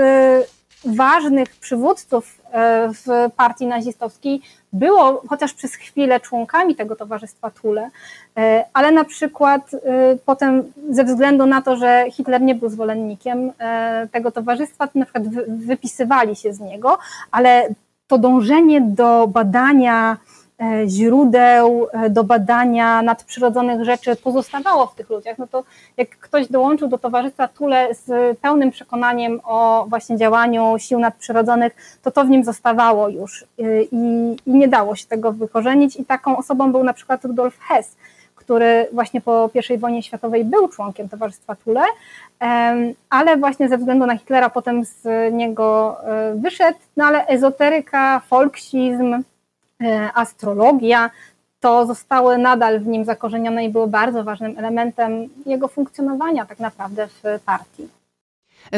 ważnych 0.86 1.50
przywódców 1.56 2.38
e, 2.52 2.90
w 2.94 3.32
partii 3.36 3.68
nazistowskiej 3.68 4.42
było 4.74 5.24
chociaż 5.30 5.54
przez 5.54 5.76
chwilę 5.76 6.20
członkami 6.20 6.76
tego 6.76 6.96
towarzystwa 6.96 7.52
Tule, 7.52 7.90
ale 8.74 8.92
na 8.92 9.04
przykład 9.04 9.72
potem 10.26 10.64
ze 10.90 11.04
względu 11.04 11.46
na 11.46 11.62
to, 11.62 11.76
że 11.76 12.06
Hitler 12.12 12.42
nie 12.42 12.56
był 12.56 12.70
zwolennikiem 12.70 13.52
tego 14.12 14.32
towarzystwa, 14.32 14.88
to 14.88 15.00
na 15.00 15.06
przykład 15.06 15.28
wypisywali 15.48 16.36
się 16.36 16.54
z 16.54 16.60
niego, 16.60 16.98
ale 17.32 17.68
to 18.08 18.18
dążenie 18.18 18.82
do 18.82 19.28
badania 19.28 20.18
E, 20.18 20.39
źródeł 20.88 21.88
e, 21.92 22.10
do 22.10 22.24
badania 22.24 23.02
nadprzyrodzonych 23.02 23.84
rzeczy 23.84 24.16
pozostawało 24.16 24.86
w 24.86 24.96
tych 24.96 25.10
ludziach, 25.10 25.38
no 25.38 25.48
to 25.48 25.64
jak 25.98 26.10
ktoś 26.10 26.48
dołączył 26.48 26.88
do 26.88 26.98
Towarzystwa 26.98 27.48
Tule 27.48 27.96
z 27.96 28.38
pełnym 28.40 28.72
przekonaniem 28.72 29.40
o 29.44 29.86
właśnie 29.90 30.18
działaniu 30.18 30.76
sił 30.78 31.00
nadprzyrodzonych, 31.00 32.00
to 32.04 32.12
to 32.12 32.26
w 32.26 32.30
nim 32.30 32.44
zostawało 32.44 33.10
już 33.10 33.44
e, 33.44 33.84
i, 33.84 34.36
i 34.46 34.52
nie 34.52 34.68
dało 34.68 34.96
się 34.96 35.08
tego 35.08 35.32
wykorzenić. 35.32 35.96
I 35.96 36.06
taką 36.06 36.38
osobą 36.38 36.72
był 36.72 36.84
na 36.84 36.94
przykład 36.94 37.26
Rudolf 37.26 37.60
Hess, 37.60 37.96
który 38.36 38.88
właśnie 38.92 39.22
po 39.22 39.50
I 39.70 39.78
wojnie 39.78 40.04
światowej 40.04 40.46
był 40.46 40.68
członkiem 40.68 41.10
Towarzystwa 41.10 41.56
Tule, 41.56 41.82
ale 43.10 43.38
właśnie 43.38 43.70
ze 43.70 43.78
względu 43.78 44.06
na 44.06 44.18
Hitlera 44.18 44.50
potem 44.50 44.86
z 44.86 45.04
niego 45.34 45.98
wyszedł, 46.36 46.80
no 46.98 47.06
ale 47.06 47.28
ezoteryka, 47.28 48.22
folksizm, 48.28 49.24
E, 49.24 49.39
astrologia, 50.14 51.10
to 51.60 51.86
zostały 51.86 52.38
nadal 52.38 52.80
w 52.80 52.88
nim 52.88 53.06
zakorzenione 53.06 53.66
i 53.66 53.70
były 53.70 53.88
bardzo 53.88 54.24
ważnym 54.24 54.58
elementem 54.58 55.30
jego 55.46 55.68
funkcjonowania 55.68 56.46
tak 56.46 56.60
naprawdę 56.60 57.08
w 57.08 57.24
partii. 57.46 57.88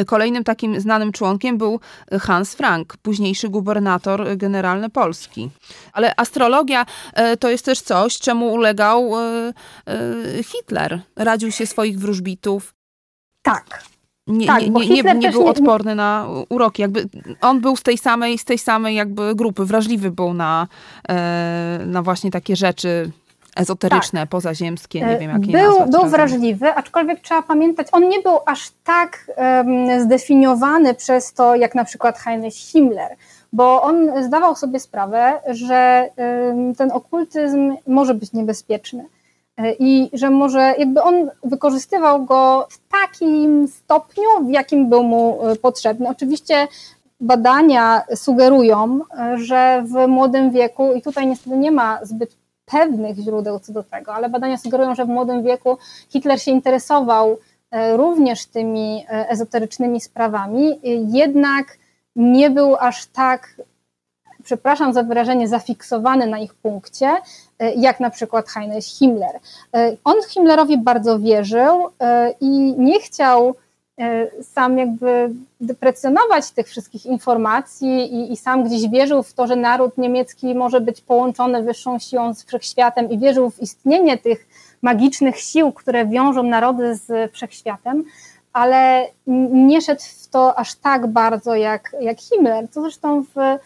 Kolejnym 0.06 0.44
takim 0.44 0.80
znanym 0.80 1.12
członkiem 1.12 1.58
był 1.58 1.80
Hans 2.20 2.54
Frank, 2.54 2.96
późniejszy 2.96 3.48
gubernator 3.48 4.36
generalny 4.36 4.90
Polski. 4.90 5.50
Ale 5.92 6.14
astrologia 6.16 6.86
e, 7.14 7.36
to 7.36 7.50
jest 7.50 7.64
też 7.64 7.80
coś, 7.80 8.18
czemu 8.18 8.52
ulegał 8.52 9.12
e, 9.18 10.42
Hitler. 10.42 11.00
Radził 11.16 11.50
się 11.50 11.66
swoich 11.66 11.98
wróżbitów. 11.98 12.74
Tak, 13.42 13.84
nie, 14.26 14.46
tak, 14.46 14.62
nie, 14.62 14.70
nie, 14.70 15.02
nie, 15.02 15.14
nie 15.14 15.30
był 15.30 15.46
odporny 15.46 15.94
na 15.94 16.28
uroki. 16.48 16.82
Jakby 16.82 17.08
on 17.40 17.60
był 17.60 17.76
z 17.76 17.82
tej 17.82 17.98
samej, 17.98 18.38
z 18.38 18.44
tej 18.44 18.58
samej 18.58 18.96
jakby 18.96 19.34
grupy, 19.34 19.64
wrażliwy 19.64 20.10
był 20.10 20.34
na, 20.34 20.66
e, 21.08 21.80
na 21.86 22.02
właśnie 22.02 22.30
takie 22.30 22.56
rzeczy 22.56 23.10
ezoteryczne, 23.56 24.20
tak. 24.20 24.28
pozaziemskie, 24.28 25.00
nie 25.00 25.18
wiem 25.18 25.30
jakie 25.30 25.52
Był, 25.52 25.86
był 25.86 26.10
wrażliwy, 26.10 26.74
aczkolwiek 26.74 27.20
trzeba 27.20 27.42
pamiętać, 27.42 27.86
on 27.92 28.08
nie 28.08 28.20
był 28.20 28.38
aż 28.46 28.70
tak 28.84 29.30
um, 29.36 30.00
zdefiniowany 30.00 30.94
przez 30.94 31.32
to, 31.32 31.54
jak 31.54 31.74
na 31.74 31.84
przykład 31.84 32.18
Heinrich 32.18 32.54
Himmler, 32.54 33.16
bo 33.52 33.82
on 33.82 34.24
zdawał 34.24 34.56
sobie 34.56 34.80
sprawę, 34.80 35.40
że 35.50 36.08
um, 36.16 36.74
ten 36.74 36.92
okultyzm 36.92 37.76
może 37.86 38.14
być 38.14 38.32
niebezpieczny 38.32 39.04
i 39.78 40.10
że 40.12 40.30
może 40.30 40.74
jakby 40.78 41.02
on 41.02 41.30
wykorzystywał 41.44 42.24
go 42.24 42.66
w 42.70 42.78
takim 42.88 43.68
stopniu, 43.68 44.28
w 44.46 44.50
jakim 44.50 44.88
był 44.88 45.02
mu 45.02 45.38
potrzebny. 45.62 46.08
Oczywiście 46.08 46.68
badania 47.20 48.02
sugerują, 48.14 49.00
że 49.34 49.84
w 49.86 50.08
młodym 50.08 50.50
wieku, 50.50 50.92
i 50.92 51.02
tutaj 51.02 51.26
niestety 51.26 51.56
nie 51.56 51.72
ma 51.72 51.98
zbyt 52.02 52.36
pewnych 52.66 53.16
źródeł 53.16 53.58
co 53.58 53.72
do 53.72 53.82
tego, 53.82 54.14
ale 54.14 54.28
badania 54.28 54.58
sugerują, 54.58 54.94
że 54.94 55.04
w 55.04 55.08
młodym 55.08 55.42
wieku 55.42 55.78
Hitler 56.08 56.42
się 56.42 56.50
interesował 56.50 57.38
e, 57.70 57.96
również 57.96 58.46
tymi 58.46 59.04
e, 59.08 59.28
ezoterycznymi 59.28 60.00
sprawami, 60.00 60.80
jednak 61.12 61.78
nie 62.16 62.50
był 62.50 62.76
aż 62.76 63.06
tak, 63.06 63.54
przepraszam 64.44 64.92
za 64.92 65.02
wyrażenie, 65.02 65.48
zafiksowany 65.48 66.26
na 66.26 66.38
ich 66.38 66.54
punkcie, 66.54 67.16
e, 67.58 67.74
jak 67.74 68.00
na 68.00 68.10
przykład 68.10 68.48
Heinrich 68.48 68.84
Himmler. 68.84 69.40
On 70.04 70.16
Himmlerowi 70.28 70.78
bardzo 70.78 71.18
wierzył 71.18 71.88
i 72.40 72.74
nie 72.78 73.00
chciał 73.00 73.54
E, 74.00 74.42
sam 74.42 74.78
jakby 74.78 75.30
deprecjonować 75.60 76.50
tych 76.50 76.66
wszystkich 76.66 77.06
informacji 77.06 78.14
i, 78.14 78.32
i, 78.32 78.36
sam 78.36 78.64
gdzieś 78.64 78.88
wierzył 78.88 79.22
w 79.22 79.32
to, 79.32 79.46
że 79.46 79.56
naród 79.56 79.98
niemiecki 79.98 80.54
może 80.54 80.80
być 80.80 81.00
połączony 81.00 81.62
wyższą 81.62 81.98
siłą 81.98 82.34
z 82.34 82.44
wszechświatem 82.44 83.10
i 83.10 83.18
wierzył 83.18 83.50
w 83.50 83.60
istnienie 83.60 84.18
tych 84.18 84.48
magicznych 84.82 85.40
sił, 85.40 85.72
które 85.72 86.06
wiążą 86.06 86.42
narody 86.42 86.94
z 86.94 87.32
wszechświatem, 87.32 88.04
ale 88.52 89.06
nie 89.52 89.80
szedł 89.80 90.02
w 90.22 90.28
to 90.28 90.58
aż 90.58 90.74
tak 90.74 91.06
bardzo 91.06 91.54
jak, 91.54 91.96
jak 92.00 92.20
Himmler, 92.20 92.70
co 92.70 92.82
zresztą 92.82 93.24
w 93.34 93.38
e, 93.38 93.58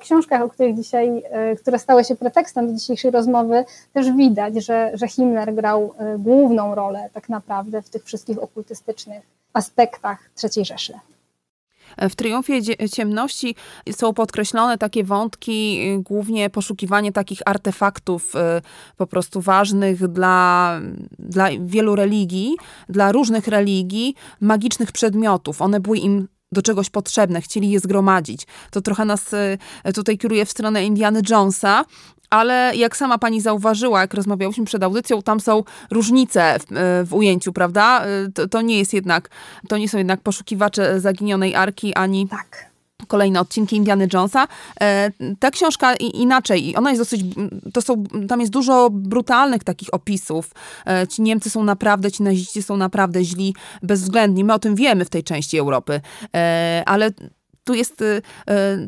książkach, 0.00 0.42
o 0.42 0.48
których 0.48 0.76
dzisiaj, 0.76 1.22
e, 1.30 1.56
które 1.56 1.78
stały 1.78 2.04
się 2.04 2.16
pretekstem 2.16 2.66
do 2.66 2.74
dzisiejszej 2.74 3.10
rozmowy, 3.10 3.64
też 3.92 4.12
widać, 4.12 4.64
że, 4.64 4.90
że 4.94 5.08
Himmler 5.08 5.54
grał 5.54 5.94
główną 6.18 6.74
rolę 6.74 7.10
tak 7.12 7.28
naprawdę 7.28 7.82
w 7.82 7.90
tych 7.90 8.04
wszystkich 8.04 8.42
okultystycznych 8.42 9.22
aspektach 9.52 10.30
III 10.44 10.64
Rzeszy. 10.64 10.92
W 11.98 12.14
Triumfie 12.14 12.62
Ciemności 12.92 13.54
są 13.92 14.14
podkreślone 14.14 14.78
takie 14.78 15.04
wątki, 15.04 15.80
głównie 15.98 16.50
poszukiwanie 16.50 17.12
takich 17.12 17.40
artefaktów 17.44 18.32
po 18.96 19.06
prostu 19.06 19.40
ważnych 19.40 20.08
dla, 20.08 20.80
dla 21.18 21.48
wielu 21.60 21.96
religii, 21.96 22.56
dla 22.88 23.12
różnych 23.12 23.48
religii, 23.48 24.14
magicznych 24.40 24.92
przedmiotów. 24.92 25.62
One 25.62 25.80
były 25.80 25.98
im 25.98 26.28
do 26.52 26.62
czegoś 26.62 26.90
potrzebne, 26.90 27.40
chcieli 27.40 27.70
je 27.70 27.80
zgromadzić. 27.80 28.46
To 28.70 28.80
trochę 28.80 29.04
nas 29.04 29.32
y, 29.32 29.92
tutaj 29.94 30.18
kieruje 30.18 30.44
w 30.44 30.50
stronę 30.50 30.84
Indiana 30.84 31.20
Jonesa, 31.30 31.84
ale 32.30 32.72
jak 32.76 32.96
sama 32.96 33.18
pani 33.18 33.40
zauważyła, 33.40 34.00
jak 34.00 34.14
rozmawiałyśmy 34.14 34.64
przed 34.64 34.82
audycją, 34.82 35.22
tam 35.22 35.40
są 35.40 35.62
różnice 35.90 36.58
w, 36.58 36.72
e, 36.72 37.04
w 37.04 37.14
ujęciu, 37.14 37.52
prawda? 37.52 38.04
E, 38.04 38.32
to, 38.34 38.48
to, 38.48 38.62
nie 38.62 38.78
jest 38.78 38.94
jednak, 38.94 39.30
to 39.68 39.78
nie 39.78 39.88
są 39.88 39.98
jednak 39.98 40.20
poszukiwacze 40.20 41.00
zaginionej 41.00 41.54
arki, 41.54 41.94
ani... 41.94 42.28
Tak 42.28 42.69
kolejne 43.08 43.40
odcinki 43.40 43.76
Indiana 43.76 44.04
Jonesa. 44.12 44.48
E, 44.80 45.10
ta 45.38 45.50
książka 45.50 45.94
inaczej, 45.96 46.76
ona 46.76 46.90
jest 46.90 47.02
dosyć, 47.02 47.22
to 47.72 47.82
są, 47.82 48.04
tam 48.28 48.40
jest 48.40 48.52
dużo 48.52 48.88
brutalnych 48.90 49.64
takich 49.64 49.94
opisów. 49.94 50.50
Ci 51.08 51.22
Niemcy 51.22 51.50
są 51.50 51.64
naprawdę, 51.64 52.12
ci 52.12 52.22
naziści 52.22 52.62
są 52.62 52.76
naprawdę 52.76 53.24
źli, 53.24 53.54
bezwzględni. 53.82 54.44
My 54.44 54.54
o 54.54 54.58
tym 54.58 54.74
wiemy 54.74 55.04
w 55.04 55.10
tej 55.10 55.24
części 55.24 55.58
Europy, 55.58 56.00
ale 56.86 57.10
tu 57.64 57.74
jest 57.74 58.04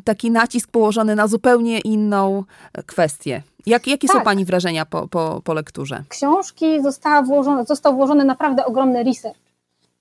taki 0.04 0.30
nacisk 0.30 0.70
położony 0.70 1.16
na 1.16 1.28
zupełnie 1.28 1.80
inną 1.80 2.44
kwestię. 2.86 3.42
Jak, 3.66 3.86
jakie 3.86 4.08
tak. 4.08 4.16
są 4.16 4.22
Pani 4.22 4.44
wrażenia 4.44 4.86
po, 4.86 5.08
po, 5.08 5.40
po 5.44 5.54
lekturze? 5.54 6.04
Książki 6.08 6.82
została 6.82 7.22
włożone, 7.22 7.64
został 7.64 7.96
włożony 7.96 8.24
naprawdę 8.24 8.66
ogromny 8.66 9.04
research. 9.04 9.38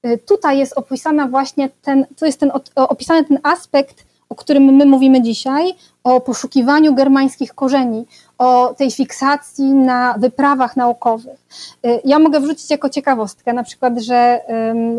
Y, 0.06 0.18
tutaj 0.18 0.58
jest 0.58 0.74
opisana 0.78 1.28
właśnie 1.28 1.70
ten, 1.82 2.06
tu 2.20 2.26
jest 2.26 2.40
ten, 2.40 2.52
opisany 2.76 3.26
ten 3.26 3.40
aspekt, 3.44 4.06
o 4.30 4.36
którym 4.36 4.64
my 4.64 4.86
mówimy 4.86 5.22
dzisiaj, 5.22 5.74
o 6.04 6.22
poszukiwaniu 6.22 6.94
germańskich 6.94 7.54
korzeni, 7.54 8.06
o 8.42 8.74
tej 8.78 8.92
fiksacji 8.92 9.66
na 9.74 10.16
wyprawach 10.18 10.78
naukowych. 10.78 11.40
Y, 11.86 12.02
ja 12.06 12.20
mogę 12.20 12.40
wrzucić 12.40 12.70
jako 12.70 12.90
ciekawostkę, 12.90 13.54
na 13.54 13.64
przykład, 13.64 14.00
że 14.00 14.42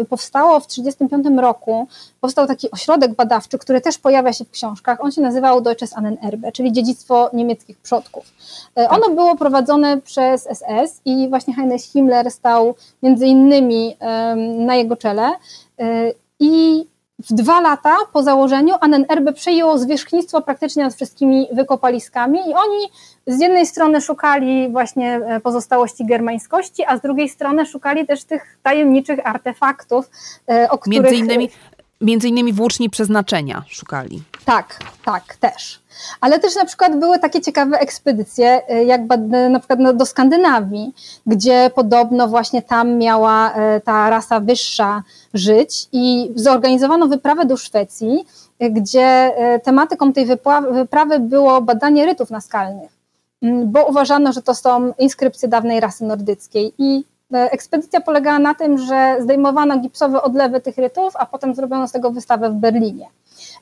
powstało 0.09 0.61
w 0.61 0.66
1935 0.66 1.40
roku, 1.40 1.87
powstał 2.20 2.46
taki 2.46 2.70
ośrodek 2.70 3.14
badawczy, 3.14 3.59
który 3.59 3.81
też 3.81 3.98
pojawia 3.98 4.33
się 4.33 4.44
w 4.44 4.50
książkach, 4.50 5.05
on 5.05 5.12
się 5.12 5.20
nazywał 5.20 5.61
Deutsches 5.61 5.96
Annenerbe, 5.96 6.52
czyli 6.52 6.72
dziedzictwo 6.72 7.31
niemieckich 7.33 7.78
przodków. 7.78 8.24
Y, 8.26 8.74
tak. 8.74 8.92
Ono 8.92 9.14
było 9.14 9.37
prowadzone 9.37 10.00
przez 10.00 10.42
SS 10.42 11.00
i 11.05 11.28
właśnie 11.28 11.55
Heinrich 11.55 11.83
Himmler 11.83 12.31
stał 12.31 12.74
między 13.02 13.26
innymi 13.26 13.96
na 14.59 14.74
jego 14.74 14.96
czele 14.96 15.31
y, 15.81 16.14
i 16.40 16.87
w 17.31 17.33
dwa 17.33 17.61
lata 17.61 17.97
po 18.13 18.23
założeniu 18.23 18.75
ANNRB 18.81 19.33
przejęło 19.35 19.79
zwierzchnictwo 19.79 20.43
praktycznie 20.43 20.85
nad 20.85 20.95
wszystkimi 20.95 21.49
wykopaliskami 21.53 22.39
i 22.39 22.55
oni 22.55 22.89
z 23.27 23.41
jednej 23.41 23.67
strony 23.67 24.01
szukali 24.01 24.69
właśnie 24.69 25.15
e, 25.17 25.41
pozostałości 25.41 26.07
germańskości, 26.07 26.85
a 26.87 26.97
z 26.97 27.01
drugiej 27.01 27.29
strony 27.29 27.67
szukali 27.67 28.07
też 28.07 28.25
tych 28.25 28.59
tajemniczych 28.63 29.27
artefaktów, 29.27 30.11
e, 30.49 30.71
o 30.71 30.79
których... 30.79 31.03
Między 31.03 31.17
innymi, 31.17 31.49
między 32.03 32.29
innymi 32.29 32.53
włóczni 32.53 32.91
przeznaczenia 32.91 33.65
szukali. 33.69 34.23
Tak, 34.45 34.79
tak, 35.05 35.37
też. 35.37 35.83
Ale 36.21 36.38
też 36.38 36.57
na 36.57 36.65
przykład 36.65 36.99
były 36.99 37.19
takie 37.19 37.41
ciekawe 37.41 37.79
ekspedycje, 37.79 38.62
y, 38.71 38.85
jak 38.85 39.01
na 39.51 39.59
przykład 39.59 39.79
no, 39.79 39.93
do 39.93 40.07
Skandynawii, 40.07 40.95
gdzie 41.27 41.71
podobno 41.75 42.29
właśnie 42.29 42.62
tam 42.62 42.99
miała 42.99 43.51
y, 43.51 43.81
ta 43.81 44.11
rasa 44.11 44.41
wyższa 44.41 45.03
żyć 45.35 45.88
i 45.93 46.31
zorganizowano 46.35 47.07
wyprawę 47.07 47.45
do 47.45 47.57
Szwecji, 47.57 48.27
y, 48.62 48.71
gdzie 48.71 49.33
tematyką 49.65 50.12
tej 50.12 50.27
wyprawy 50.73 51.21
było 51.21 51.61
badanie 51.61 52.07
rytów 52.07 52.31
naskalnych, 52.31 52.91
mm, 53.43 53.73
bo 53.73 53.87
uważano, 53.87 54.33
że 54.33 54.43
to 54.43 54.55
są 54.55 54.93
inskrypcje 54.99 55.49
dawnej 55.49 55.81
rasy 55.81 56.05
nordyckiej 56.05 56.73
i 56.79 57.05
Ekspedycja 57.33 58.01
polegała 58.01 58.38
na 58.38 58.55
tym, 58.55 58.79
że 58.79 59.16
zdejmowano 59.21 59.79
gipsowe 59.79 60.23
odlewy 60.23 60.61
tych 60.61 60.77
rytów, 60.77 61.16
a 61.16 61.27
potem 61.27 61.55
zrobiono 61.55 61.88
z 61.88 61.92
tego 61.92 62.11
wystawę 62.11 62.51
w 62.51 62.55
Berlinie. 62.55 63.09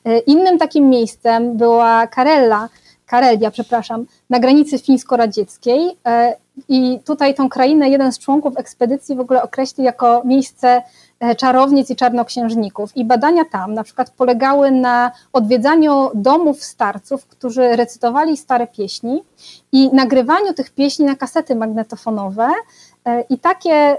E, 0.05 0.19
innym 0.19 0.57
takim 0.57 0.89
miejscem 0.89 1.57
była 1.57 2.07
Karella, 2.07 2.69
Karelia, 3.05 3.51
przepraszam, 3.51 4.05
na 4.29 4.39
granicy 4.39 4.79
fińsko-radzieckiej 4.79 5.97
e, 6.05 6.35
i 6.69 6.99
tutaj 7.05 7.35
tą 7.35 7.49
krainę 7.49 7.89
jeden 7.89 8.11
z 8.11 8.19
członków 8.19 8.57
ekspedycji 8.57 9.15
w 9.15 9.19
ogóle 9.19 9.43
określił 9.43 9.85
jako 9.85 10.21
miejsce 10.25 10.81
e, 11.19 11.35
czarownic 11.35 11.89
i 11.89 11.95
czarnoksiężników. 11.95 12.97
I 12.97 13.05
badania 13.05 13.45
tam 13.45 13.73
na 13.73 13.83
przykład 13.83 14.09
polegały 14.09 14.71
na 14.71 15.11
odwiedzaniu 15.33 16.09
domów 16.13 16.63
starców, 16.63 17.25
którzy 17.25 17.75
recytowali 17.75 18.37
stare 18.37 18.67
pieśni 18.67 19.23
i 19.71 19.89
nagrywaniu 19.93 20.53
tych 20.53 20.69
pieśni 20.69 21.05
na 21.05 21.15
kasety 21.15 21.55
magnetofonowe, 21.55 22.47
E, 22.47 22.90
I 23.29 23.39
takie 23.39 23.71
e, 23.73 23.97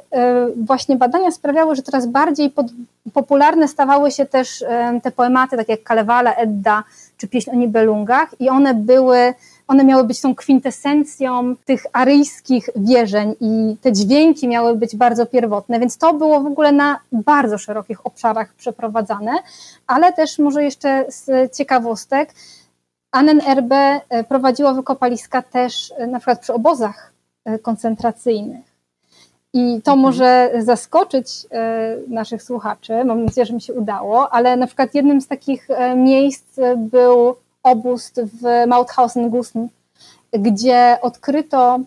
właśnie 0.56 0.96
badania 0.96 1.30
sprawiały, 1.30 1.76
że 1.76 1.82
coraz 1.82 2.06
bardziej 2.06 2.50
pod, 2.50 2.66
popularne 3.12 3.68
stawały 3.68 4.10
się 4.10 4.26
też 4.26 4.62
e, 4.62 5.00
te 5.02 5.10
poematy, 5.10 5.56
takie 5.56 5.72
jak 5.72 5.82
Kalevala, 5.82 6.34
Edda 6.34 6.84
czy 7.16 7.28
pieśń 7.28 7.50
o 7.50 7.54
Nibelungach 7.54 8.40
i 8.40 8.48
one 8.48 8.74
były, 8.74 9.34
one 9.68 9.84
miały 9.84 10.04
być 10.04 10.20
tą 10.20 10.34
kwintesencją 10.34 11.54
tych 11.64 11.86
aryjskich 11.92 12.70
wierzeń 12.76 13.34
i 13.40 13.76
te 13.80 13.92
dźwięki 13.92 14.48
miały 14.48 14.76
być 14.76 14.96
bardzo 14.96 15.26
pierwotne, 15.26 15.80
więc 15.80 15.98
to 15.98 16.14
było 16.14 16.40
w 16.40 16.46
ogóle 16.46 16.72
na 16.72 16.98
bardzo 17.12 17.58
szerokich 17.58 18.06
obszarach 18.06 18.54
przeprowadzane, 18.54 19.32
ale 19.86 20.12
też 20.12 20.38
może 20.38 20.64
jeszcze 20.64 21.04
z 21.08 21.52
ciekawostek, 21.56 22.34
ANNRB 23.10 23.74
prowadziło 24.28 24.74
wykopaliska 24.74 25.42
też 25.42 25.92
na 26.08 26.18
przykład 26.18 26.40
przy 26.40 26.52
obozach 26.54 27.12
koncentracyjnych. 27.62 28.71
I 29.54 29.82
to 29.84 29.92
mhm. 29.92 29.98
może 29.98 30.52
zaskoczyć 30.58 31.46
e, 31.50 31.96
naszych 32.08 32.42
słuchaczy. 32.42 33.04
Mam 33.04 33.24
nadzieję, 33.24 33.46
że 33.46 33.54
mi 33.54 33.60
się 33.60 33.74
udało, 33.74 34.30
ale 34.30 34.56
na 34.56 34.66
przykład 34.66 34.94
jednym 34.94 35.20
z 35.20 35.26
takich 35.28 35.70
e, 35.70 35.96
miejsc 35.96 36.60
był 36.76 37.34
obóz 37.62 38.12
w 38.16 38.66
Mauthausen-Gusen, 38.66 39.68
gdzie 40.32 40.98
odkryto 41.02 41.80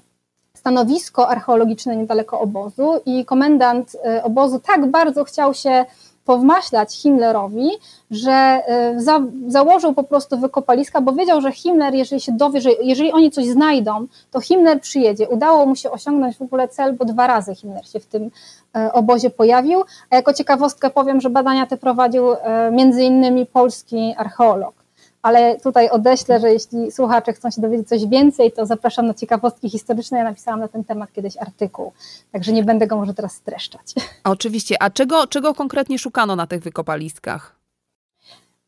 stanowisko 0.54 1.30
archeologiczne 1.30 1.96
niedaleko 1.96 2.40
obozu 2.40 3.02
i 3.06 3.26
komendant 3.26 3.98
e, 4.06 4.24
obozu 4.24 4.60
tak 4.60 4.86
bardzo 4.92 5.24
chciał 5.24 5.54
się 5.54 5.86
powmaślać 6.26 6.96
Himmlerowi, 6.96 7.70
że 8.12 8.32
e, 8.32 8.94
za, 8.98 9.22
założył 9.48 9.94
po 9.94 10.04
prostu 10.04 10.38
wykopaliska, 10.38 11.02
bo 11.02 11.14
wiedział, 11.14 11.42
że 11.42 11.52
Himmler, 11.52 11.94
jeżeli 11.94 12.22
się 12.22 12.32
dowie, 12.32 12.62
że 12.62 12.70
jeżeli 12.72 13.12
oni 13.12 13.32
coś 13.32 13.46
znajdą, 13.46 14.08
to 14.32 14.42
Himmler 14.42 14.82
przyjedzie. 14.82 15.30
Udało 15.30 15.66
mu 15.66 15.76
się 15.76 15.92
osiągnąć 15.92 16.38
w 16.38 16.42
ogóle 16.42 16.68
cel, 16.68 16.94
bo 16.94 17.06
dwa 17.06 17.28
razy 17.28 17.56
Himmler 17.56 17.88
się 17.88 18.00
w 18.00 18.06
tym 18.06 18.32
e, 18.76 18.94
obozie 18.94 19.30
pojawił. 19.30 19.84
A 20.10 20.16
jako 20.16 20.34
ciekawostkę 20.34 20.90
powiem, 20.90 21.22
że 21.22 21.30
badania 21.30 21.66
te 21.66 21.78
prowadził 21.78 22.34
e, 22.34 22.72
między 22.72 23.04
innymi 23.04 23.46
polski 23.46 24.14
archeolog. 24.18 24.85
Ale 25.26 25.60
tutaj 25.60 25.90
odeślę, 25.90 26.40
że 26.40 26.52
jeśli 26.52 26.92
słuchacze 26.92 27.34
chcą 27.34 27.52
się 27.52 27.62
dowiedzieć 27.62 27.90
coś 27.90 28.06
więcej, 28.06 28.52
to 28.52 28.66
zapraszam 28.66 29.08
na 29.08 29.14
ciekawostki 29.14 29.70
historyczne. 29.70 30.18
Ja 30.18 30.24
napisałam 30.24 30.60
na 30.60 30.68
ten 30.68 30.84
temat 30.84 31.14
kiedyś 31.14 31.38
artykuł, 31.38 31.92
także 32.32 32.52
nie 32.52 32.64
będę 32.64 32.88
go 32.88 32.96
może 32.96 33.14
teraz 33.14 33.34
streszczać. 33.34 33.94
Oczywiście. 34.24 34.76
A 34.80 34.90
czego, 34.90 35.28
czego 35.28 35.54
konkretnie 35.54 36.00
szukano 36.00 36.36
na 36.36 36.48
tych 36.48 36.64
wykopaliskach? 36.64 37.56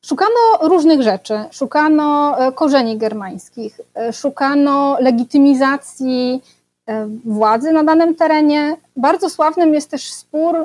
Szukano 0.06 0.40
różnych 0.62 1.02
rzeczy. 1.02 1.34
Szukano 1.52 2.40
e, 2.40 2.52
korzeni 2.52 2.98
germańskich, 2.98 3.82
e, 3.96 4.14
szukano 4.14 4.98
legitymizacji 5.00 6.42
e, 6.88 7.08
władzy 7.26 7.72
na 7.72 7.84
danym 7.84 8.16
terenie. 8.16 8.78
Bardzo 8.96 9.30
sławnym 9.30 9.74
jest 9.74 9.92
też 9.92 10.14
spór 10.14 10.56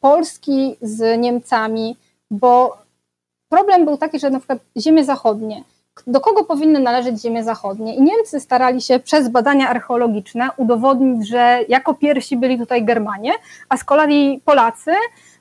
Polski 0.00 0.76
z 0.82 1.20
Niemcami, 1.20 1.96
bo 2.30 2.78
problem 3.50 3.84
był 3.84 3.96
taki, 3.96 4.18
że 4.18 4.30
na 4.30 4.38
przykład 4.38 4.58
ziemie 4.76 5.04
zachodnie, 5.04 5.64
do 6.06 6.20
kogo 6.20 6.44
powinny 6.44 6.80
należeć 6.80 7.22
ziemie 7.22 7.44
zachodnie? 7.44 7.96
I 7.96 8.02
Niemcy 8.02 8.40
starali 8.40 8.80
się 8.80 8.98
przez 8.98 9.28
badania 9.28 9.68
archeologiczne 9.68 10.48
udowodnić, 10.56 11.28
że 11.28 11.58
jako 11.68 11.94
pierwsi 11.94 12.36
byli 12.36 12.58
tutaj 12.58 12.84
Germanie, 12.84 13.32
a 13.68 13.76
z 13.76 13.84
kolei 13.84 14.40
Polacy 14.44 14.92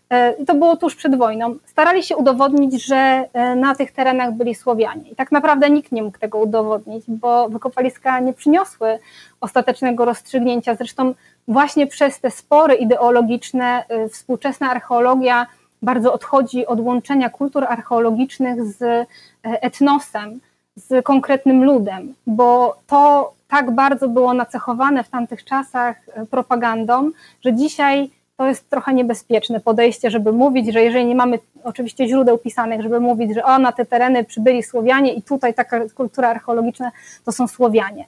E, 0.10 0.45
to 0.45 0.56
było 0.56 0.78
tuż 0.78 0.95
przed 0.95 1.17
wojną, 1.17 1.56
starali 1.65 2.04
się 2.04 2.17
udowodnić, 2.17 2.86
że 2.86 2.95
e, 3.34 3.56
na 3.56 3.76
tych 3.76 3.91
terenach 3.91 4.34
byli 4.34 4.56
Słowianie. 4.56 5.10
I 5.12 5.15
tak 5.15 5.32
naprawdę 5.32 5.69
nikt 5.69 5.91
nie 5.91 6.04
mógł 6.04 6.19
tego 6.19 6.38
udowodnić, 6.38 7.04
bo 7.08 7.50
wykopaliska 7.50 8.19
nie 8.19 8.34
przyniosły 8.34 9.00
ostatecznego 9.41 10.06
rozstrzygnięcia. 10.06 10.76
Zresztą 10.76 11.13
właśnie 11.48 11.88
przez 11.88 12.19
te 12.19 12.32
spory 12.32 12.76
ideologiczne 12.76 13.84
e, 13.89 14.10
współczesna 14.10 14.72
archeologia 14.72 15.48
bardzo 15.81 16.13
odchodzi 16.13 16.65
od 16.65 16.79
łączenia 16.79 17.29
kultur 17.29 17.63
archeologicznych 17.63 18.65
z 18.65 19.07
etnosem, 19.43 20.39
z 20.75 21.05
konkretnym 21.05 21.63
ludem, 21.63 22.13
bo 22.27 22.75
to 22.87 23.33
tak 23.47 23.71
bardzo 23.71 24.09
było 24.09 24.33
nacechowane 24.33 25.03
w 25.03 25.09
tamtych 25.09 25.43
czasach 25.43 25.95
propagandą, 26.31 27.11
że 27.45 27.53
dzisiaj 27.53 28.09
to 28.37 28.47
jest 28.47 28.69
trochę 28.69 28.93
niebezpieczne 28.93 29.59
podejście, 29.59 30.11
żeby 30.11 30.31
mówić, 30.31 30.73
że 30.73 30.83
jeżeli 30.83 31.05
nie 31.05 31.15
mamy 31.15 31.39
oczywiście 31.63 32.07
źródeł 32.07 32.37
pisanych, 32.37 32.81
żeby 32.81 32.99
mówić, 32.99 33.33
że 33.33 33.43
o, 33.43 33.59
na 33.59 33.71
te 33.71 33.85
tereny 33.85 34.23
przybyli 34.23 34.63
Słowianie 34.63 35.13
i 35.13 35.21
tutaj 35.21 35.53
taka 35.53 35.79
kultura 35.95 36.29
archeologiczna 36.29 36.91
to 37.25 37.31
są 37.31 37.47
Słowianie. 37.47 38.05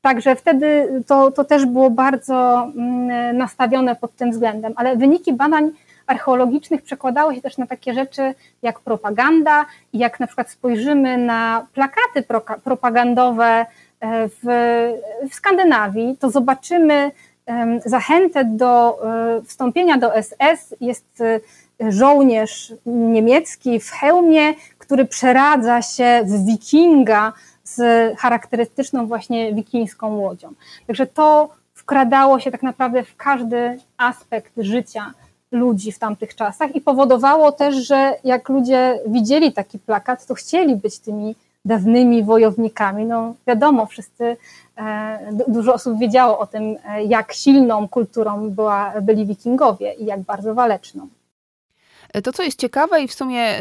Także 0.00 0.36
wtedy 0.36 0.88
to, 1.06 1.30
to 1.30 1.44
też 1.44 1.66
było 1.66 1.90
bardzo 1.90 2.66
mm, 2.76 3.36
nastawione 3.36 3.96
pod 3.96 4.16
tym 4.16 4.30
względem, 4.30 4.72
ale 4.76 4.96
wyniki 4.96 5.32
badań 5.32 5.70
archeologicznych 6.08 6.82
przekładały 6.82 7.34
się 7.34 7.42
też 7.42 7.58
na 7.58 7.66
takie 7.66 7.94
rzeczy 7.94 8.34
jak 8.62 8.80
propaganda 8.80 9.66
jak 9.92 10.20
na 10.20 10.26
przykład 10.26 10.50
spojrzymy 10.50 11.18
na 11.18 11.66
plakaty 11.74 12.24
propagandowe 12.64 13.66
e, 14.00 14.28
w, 14.28 14.38
w 15.30 15.34
Skandynawii, 15.34 16.16
to 16.20 16.30
zobaczymy 16.30 17.10
zachętę 17.84 18.44
do 18.44 18.98
e, 19.38 19.42
wstąpienia 19.42 19.98
do 19.98 20.10
SS 20.22 20.74
jest 20.80 21.20
e, 21.20 21.40
żołnierz 21.92 22.74
niemiecki 22.86 23.80
w 23.80 23.90
hełmie, 23.90 24.54
który 24.78 25.04
przeradza 25.04 25.82
się 25.82 26.20
w 26.24 26.46
wikinga 26.46 27.32
z 27.64 27.80
charakterystyczną 28.18 29.06
właśnie 29.06 29.54
wikińską 29.54 30.16
łodzią. 30.16 30.52
Także 30.86 31.06
to 31.06 31.48
wkradało 31.74 32.40
się 32.40 32.50
tak 32.50 32.62
naprawdę 32.62 33.04
w 33.04 33.16
każdy 33.16 33.78
aspekt 33.96 34.52
życia 34.56 35.12
ludzi 35.50 35.92
w 35.92 35.98
tamtych 35.98 36.34
czasach 36.34 36.76
i 36.76 36.80
powodowało 36.80 37.52
też, 37.52 37.74
że 37.76 38.14
jak 38.24 38.48
ludzie 38.48 38.98
widzieli 39.06 39.52
taki 39.52 39.78
plakat, 39.78 40.26
to 40.26 40.34
chcieli 40.34 40.76
być 40.76 40.98
tymi 40.98 41.34
dawnymi 41.64 42.22
wojownikami. 42.24 43.04
No 43.04 43.34
wiadomo, 43.46 43.86
wszyscy 43.86 44.36
E, 44.78 45.18
dużo 45.48 45.74
osób 45.74 45.98
wiedziało 45.98 46.38
o 46.38 46.46
tym, 46.46 46.76
e, 46.84 47.04
jak 47.04 47.32
silną 47.32 47.88
kulturą 47.88 48.50
była, 48.50 48.92
byli 49.02 49.26
wikingowie 49.26 49.94
i 49.94 50.04
jak 50.04 50.20
bardzo 50.20 50.54
waleczną. 50.54 51.08
To, 52.24 52.32
co 52.32 52.42
jest 52.42 52.58
ciekawe 52.58 53.02
i 53.02 53.08
w 53.08 53.14
sumie 53.14 53.58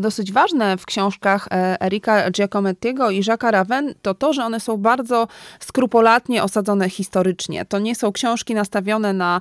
dosyć 0.00 0.32
ważne 0.32 0.76
w 0.76 0.86
książkach 0.86 1.48
e, 1.50 1.82
Erika 1.82 2.30
Giacomettiego 2.30 3.10
i 3.10 3.22
Jacques'a 3.22 3.50
Raven, 3.50 3.94
to 4.02 4.14
to, 4.14 4.32
że 4.32 4.44
one 4.44 4.60
są 4.60 4.76
bardzo 4.76 5.28
skrupulatnie 5.60 6.42
osadzone 6.42 6.90
historycznie. 6.90 7.64
To 7.64 7.78
nie 7.78 7.94
są 7.94 8.12
książki 8.12 8.54
nastawione 8.54 9.12
na, 9.12 9.40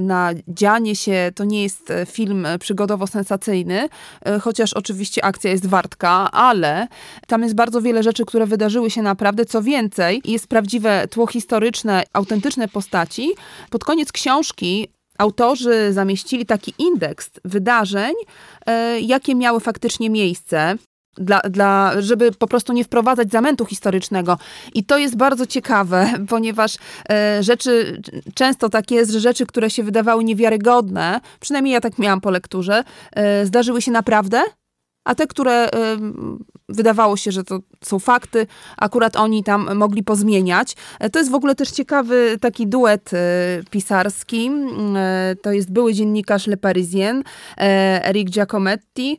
na 0.00 0.30
dzianie 0.48 0.96
się, 0.96 1.32
to 1.34 1.44
nie 1.44 1.62
jest 1.62 1.92
film 2.06 2.46
przygodowo-sensacyjny, 2.58 3.88
chociaż 4.40 4.72
oczywiście 4.74 5.24
akcja 5.24 5.50
jest 5.50 5.66
wartka, 5.66 6.30
ale 6.32 6.88
tam 7.26 7.42
jest 7.42 7.54
bardzo 7.54 7.82
wiele 7.82 8.02
rzeczy, 8.02 8.24
które 8.24 8.46
wydarzyły 8.46 8.90
się 8.90 9.02
naprawdę. 9.02 9.44
Co 9.44 9.62
więcej, 9.62 10.22
jest 10.24 10.48
prawdziwe 10.48 11.08
tło 11.08 11.26
historyczne, 11.26 12.04
autentyczne 12.12 12.68
postaci. 12.68 13.30
Pod 13.70 13.84
koniec 13.84 14.12
książki 14.12 14.88
autorzy 15.18 15.92
zamieścili 15.92 16.46
taki 16.46 16.74
indeks 16.78 17.30
wydarzeń, 17.44 18.14
e, 18.66 19.00
jakie 19.00 19.34
miały 19.34 19.60
faktycznie 19.60 20.10
miejsce. 20.10 20.74
Dla, 21.18 21.40
dla, 21.40 21.92
żeby 21.98 22.32
po 22.32 22.46
prostu 22.46 22.72
nie 22.72 22.84
wprowadzać 22.84 23.30
zamętu 23.30 23.64
historycznego. 23.64 24.38
I 24.74 24.84
to 24.84 24.98
jest 24.98 25.16
bardzo 25.16 25.46
ciekawe, 25.46 26.12
ponieważ 26.28 26.76
e, 27.10 27.42
rzeczy, 27.42 28.02
często 28.34 28.68
tak 28.68 28.90
jest, 28.90 29.10
że 29.12 29.20
rzeczy, 29.20 29.46
które 29.46 29.70
się 29.70 29.82
wydawały 29.82 30.24
niewiarygodne, 30.24 31.20
przynajmniej 31.40 31.74
ja 31.74 31.80
tak 31.80 31.98
miałam 31.98 32.20
po 32.20 32.30
lekturze, 32.30 32.84
e, 33.12 33.46
zdarzyły 33.46 33.82
się 33.82 33.90
naprawdę, 33.90 34.42
a 35.06 35.14
te, 35.14 35.26
które 35.26 35.68
wydawało 36.68 37.16
się, 37.16 37.32
że 37.32 37.44
to 37.44 37.58
są 37.84 37.98
fakty, 37.98 38.46
akurat 38.76 39.16
oni 39.16 39.44
tam 39.44 39.76
mogli 39.76 40.02
pozmieniać. 40.02 40.76
E, 41.00 41.10
to 41.10 41.18
jest 41.18 41.30
w 41.30 41.34
ogóle 41.34 41.54
też 41.54 41.70
ciekawy 41.70 42.38
taki 42.40 42.66
duet 42.66 43.10
e, 43.14 43.18
pisarski. 43.70 44.50
E, 44.96 45.36
to 45.42 45.52
jest 45.52 45.72
były 45.72 45.94
dziennikarz 45.94 46.46
Le 46.46 46.56
Parisien, 46.56 47.22
Eric 47.56 48.30
Giacometti, 48.30 49.18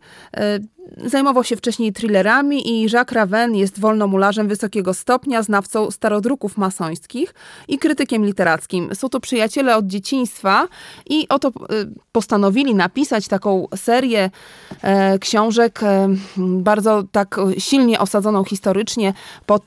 Zajmował 1.06 1.44
się 1.44 1.56
wcześniej 1.56 1.94
thrillerami 1.94 2.70
i 2.70 2.92
Jacques 2.92 3.16
Raven 3.16 3.56
jest 3.56 3.80
wolnomularzem 3.80 4.48
wysokiego 4.48 4.94
stopnia, 4.94 5.44
znawcą 5.44 5.92
starodruków 5.92 6.58
masońskich 6.58 7.34
i 7.68 7.78
krytykiem 7.78 8.26
literackim. 8.26 8.96
Są 8.96 9.10
to 9.10 9.20
przyjaciele 9.20 9.78
od 9.78 9.88
dzieciństwa 9.88 10.68
i 11.10 11.28
oto 11.30 11.52
postanowili 12.12 12.76
napisać 12.76 13.28
taką 13.28 13.68
serię 13.76 14.30
książek 15.20 15.80
bardzo 16.38 17.04
tak 17.12 17.40
silnie 17.58 18.00
osadzoną 18.00 18.44
historycznie 18.44 19.14
pod 19.46 19.64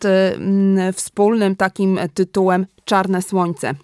wspólnym 0.95 1.57
takim 1.57 1.99
tytułem 2.15 2.67
Czarne 2.85 3.23
Słońce. 3.23 3.75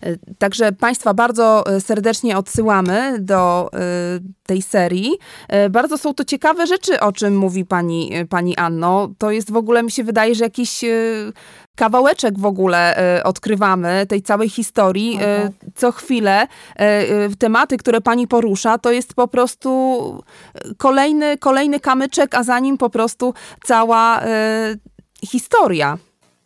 E, 0.00 0.16
także 0.38 0.72
Państwa 0.72 1.14
bardzo 1.14 1.66
e, 1.66 1.80
serdecznie 1.80 2.38
odsyłamy 2.38 3.16
do 3.20 3.70
e, 3.72 3.78
tej 4.46 4.62
serii. 4.62 5.18
Bardzo 5.70 5.98
są 5.98 6.14
to 6.14 6.24
ciekawe 6.24 6.66
rzeczy, 6.66 7.00
o 7.00 7.12
czym 7.12 7.36
mówi 7.36 7.64
pani, 7.64 8.10
pani 8.28 8.56
Anno. 8.56 9.08
To 9.18 9.30
jest 9.30 9.52
w 9.52 9.56
ogóle, 9.56 9.82
mi 9.82 9.90
się 9.90 10.04
wydaje, 10.04 10.34
że 10.34 10.44
jakiś 10.44 10.84
kawałeczek 11.76 12.38
w 12.38 12.46
ogóle 12.46 12.96
odkrywamy 13.24 14.06
tej 14.08 14.22
całej 14.22 14.48
historii. 14.48 15.12
Mhm. 15.12 15.52
Co 15.74 15.92
chwilę 15.92 16.46
tematy, 17.38 17.76
które 17.76 18.00
pani 18.00 18.28
porusza, 18.28 18.78
to 18.78 18.92
jest 18.92 19.14
po 19.14 19.28
prostu 19.28 20.22
kolejny, 20.78 21.38
kolejny 21.38 21.80
kamyczek, 21.80 22.34
a 22.34 22.42
za 22.42 22.58
nim 22.58 22.78
po 22.78 22.90
prostu 22.90 23.34
cała 23.64 24.20
historia. 25.24 25.98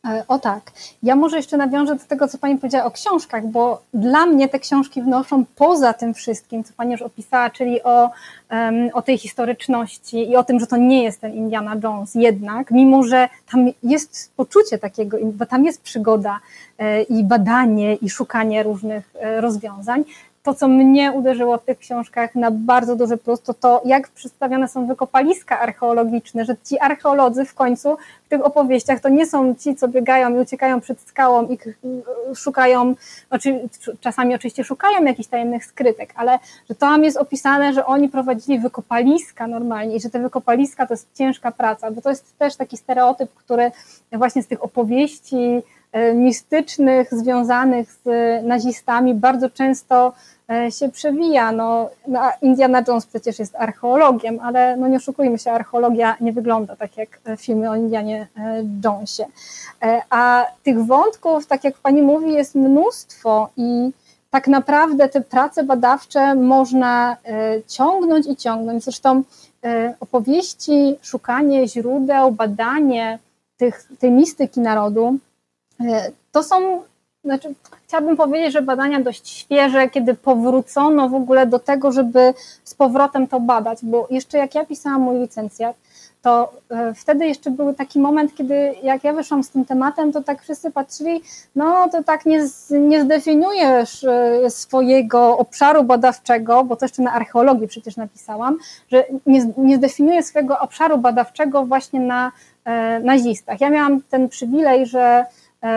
E, 0.09 0.25
o 0.29 0.39
tak. 0.39 0.71
Ja 1.03 1.17
może 1.17 1.37
jeszcze 1.37 1.57
nawiążę 1.57 1.95
do 1.95 2.05
tego, 2.05 2.29
co 2.29 2.39
Pani 2.39 2.59
powiedziała 2.59 2.85
o 2.85 2.91
książkach, 2.91 3.47
bo 3.47 3.83
dla 3.95 4.27
mnie 4.27 4.49
te 4.49 4.59
książki 4.59 5.03
wnoszą 5.03 5.45
poza 5.57 5.93
tym 5.93 6.15
wszystkim, 6.15 6.65
co 6.65 6.73
Pani 6.77 6.93
już 6.93 7.03
opisała, 7.03 7.51
czyli 7.51 7.83
o, 7.83 8.11
um, 8.51 8.91
o 8.93 9.03
tej 9.03 9.19
historyczności 9.19 10.31
i 10.31 10.37
o 10.37 10.45
tym, 10.45 10.61
że 10.61 10.67
to 10.67 10.77
nie 10.77 11.03
jest 11.03 11.21
ten 11.21 11.35
Indiana 11.35 11.77
Jones 11.83 12.15
jednak, 12.15 12.71
mimo 12.71 13.03
że 13.03 13.29
tam 13.53 13.67
jest 13.83 14.33
poczucie 14.37 14.79
takiego, 14.79 15.19
bo 15.23 15.47
tam 15.47 15.65
jest 15.65 15.83
przygoda 15.83 16.41
e, 16.79 17.03
i 17.03 17.25
badanie 17.25 17.95
i 17.95 18.11
szukanie 18.11 18.63
różnych 18.63 19.11
e, 19.21 19.41
rozwiązań, 19.41 20.05
to, 20.43 20.55
co 20.55 20.69
mnie 20.69 21.13
uderzyło 21.13 21.59
w 21.59 21.65
tych 21.65 21.79
książkach 21.79 22.35
na 22.35 22.51
bardzo 22.51 22.97
duży 22.97 23.17
plus, 23.17 23.41
to 23.41 23.55
to, 23.55 23.83
jak 23.85 24.09
przedstawione 24.09 24.69
są 24.69 24.87
wykopaliska 24.87 25.61
archeologiczne, 25.61 26.45
że 26.45 26.57
ci 26.65 26.79
archeolodzy 26.79 27.45
w 27.45 27.55
końcu 27.55 27.97
w 28.25 28.29
tych 28.29 28.47
opowieściach 28.47 29.01
to 29.01 29.09
nie 29.09 29.27
są 29.27 29.55
ci, 29.55 29.77
co 29.77 29.89
biegają 29.89 30.37
i 30.37 30.39
uciekają 30.39 30.81
przed 30.81 31.01
skałą 31.01 31.47
i 31.47 31.59
szukają, 32.35 32.95
czasami 34.01 34.35
oczywiście 34.35 34.65
szukają 34.65 35.05
jakichś 35.05 35.29
tajemnych 35.29 35.65
skrytek, 35.65 36.13
ale 36.17 36.39
że 36.69 36.75
tam 36.75 37.05
jest 37.05 37.17
opisane, 37.17 37.73
że 37.73 37.87
oni 37.87 38.09
prowadzili 38.09 38.59
wykopaliska 38.59 39.47
normalnie 39.47 39.97
i 39.97 40.01
że 40.01 40.11
te 40.11 40.19
wykopaliska 40.19 40.87
to 40.87 40.95
jest 40.95 41.09
ciężka 41.15 41.53
praca, 41.53 41.91
bo 41.91 42.01
to 42.03 42.11
jest 42.11 42.39
też 42.39 42.57
taki 42.57 42.77
stereotyp, 42.77 43.35
który 43.35 43.71
właśnie 44.13 44.43
z 44.43 44.47
tych 44.47 44.65
opowieści 44.65 45.63
mistycznych 46.15 47.15
związanych 47.15 47.93
z 47.93 48.05
nazistami 48.45 49.15
bardzo 49.15 49.51
często 49.51 50.13
się 50.71 50.89
przewija. 50.89 51.53
No, 51.53 51.91
no 52.07 52.21
Indiana 52.43 52.83
Jones 52.89 53.07
przecież 53.07 53.39
jest 53.39 53.57
archeologiem, 53.57 54.41
ale 54.43 54.77
no 54.77 54.89
nie 54.89 54.97
oszukujmy 54.97 55.39
się, 55.39 55.53
archeologia 55.53 56.17
nie 56.21 56.33
wygląda 56.33 56.77
tak 56.77 56.97
jak 56.97 57.21
filmy 57.39 57.71
o 57.71 57.77
Indianie 57.77 58.27
Jonesie. 58.85 59.25
A 60.11 60.47
tych 60.63 60.87
wątków, 60.87 61.47
tak 61.47 61.65
jak 61.65 61.75
pani 61.75 62.03
mówi, 62.03 62.33
jest 62.33 62.55
mnóstwo 62.55 63.49
i 63.57 63.91
tak 64.31 64.49
naprawdę 64.49 65.09
te 65.09 65.21
prace 65.21 65.65
badawcze 65.65 66.35
można 66.35 67.17
e, 67.25 67.63
ciągnąć 67.63 68.27
i 68.27 68.37
ciągnąć. 68.37 68.85
Zresztą 68.85 69.23
e, 69.65 69.95
opowieści, 70.01 70.97
szukanie 71.03 71.69
źródeł, 71.69 72.33
badanie 72.33 73.19
tych, 73.57 73.89
tej 73.99 74.11
mistyki 74.11 74.61
narodu, 74.61 75.07
e, 75.09 75.19
to 76.33 76.43
są, 76.43 76.83
znaczy, 77.25 77.55
chciałabym 77.87 78.17
powiedzieć, 78.17 78.53
że 78.53 78.63
badania 78.63 79.01
dość 79.01 79.29
świeże, 79.29 79.89
kiedy 79.89 80.15
powrócono 80.15 81.09
w 81.09 81.15
ogóle 81.15 81.47
do 81.47 81.59
tego, 81.59 81.93
żeby 81.93 82.35
z 82.65 82.75
powrotem 82.75 83.29
to 83.29 83.41
badać, 83.41 83.79
bo 83.83 84.07
jeszcze 84.11 84.39
jak 84.39 84.55
ja 84.55 84.67
pisałam 84.67 85.01
mój 85.01 85.19
licencjat, 85.19 85.77
to 86.23 86.53
e, 86.71 86.95
wtedy 86.95 87.27
jeszcze 87.27 87.51
był 87.51 87.75
taki 87.75 88.01
moment, 88.01 88.35
kiedy 88.35 88.75
jak 88.83 89.05
ja 89.05 89.13
wyszłam 89.13 89.45
z 89.45 89.51
tym 89.51 89.65
tematem, 89.65 90.13
to 90.13 90.23
tak 90.23 90.43
wszyscy 90.43 90.71
patrzyli, 90.71 91.23
no 91.57 91.89
to 91.89 92.03
tak 92.03 92.27
nie, 92.27 92.47
nie 92.71 93.03
zdefiniujesz 93.03 94.05
e, 94.05 94.51
swojego 94.51 95.39
obszaru 95.39 95.85
badawczego, 95.85 96.65
bo 96.65 96.77
to 96.77 96.85
jeszcze 96.85 97.03
na 97.03 97.13
archeologii 97.13 97.69
przecież 97.69 97.97
napisałam, 97.97 98.59
że 98.89 99.05
nie, 99.27 99.53
nie 99.57 99.77
zdefiniujesz 99.77 100.25
swojego 100.25 100.59
obszaru 100.59 100.99
badawczego 100.99 101.65
właśnie 101.65 102.01
na 102.01 102.33
e, 102.65 103.01
nazistach. 103.01 103.61
Ja 103.61 103.71
miałam 103.71 104.03
ten 104.03 104.29
przywilej, 104.29 104.87
że 104.87 105.25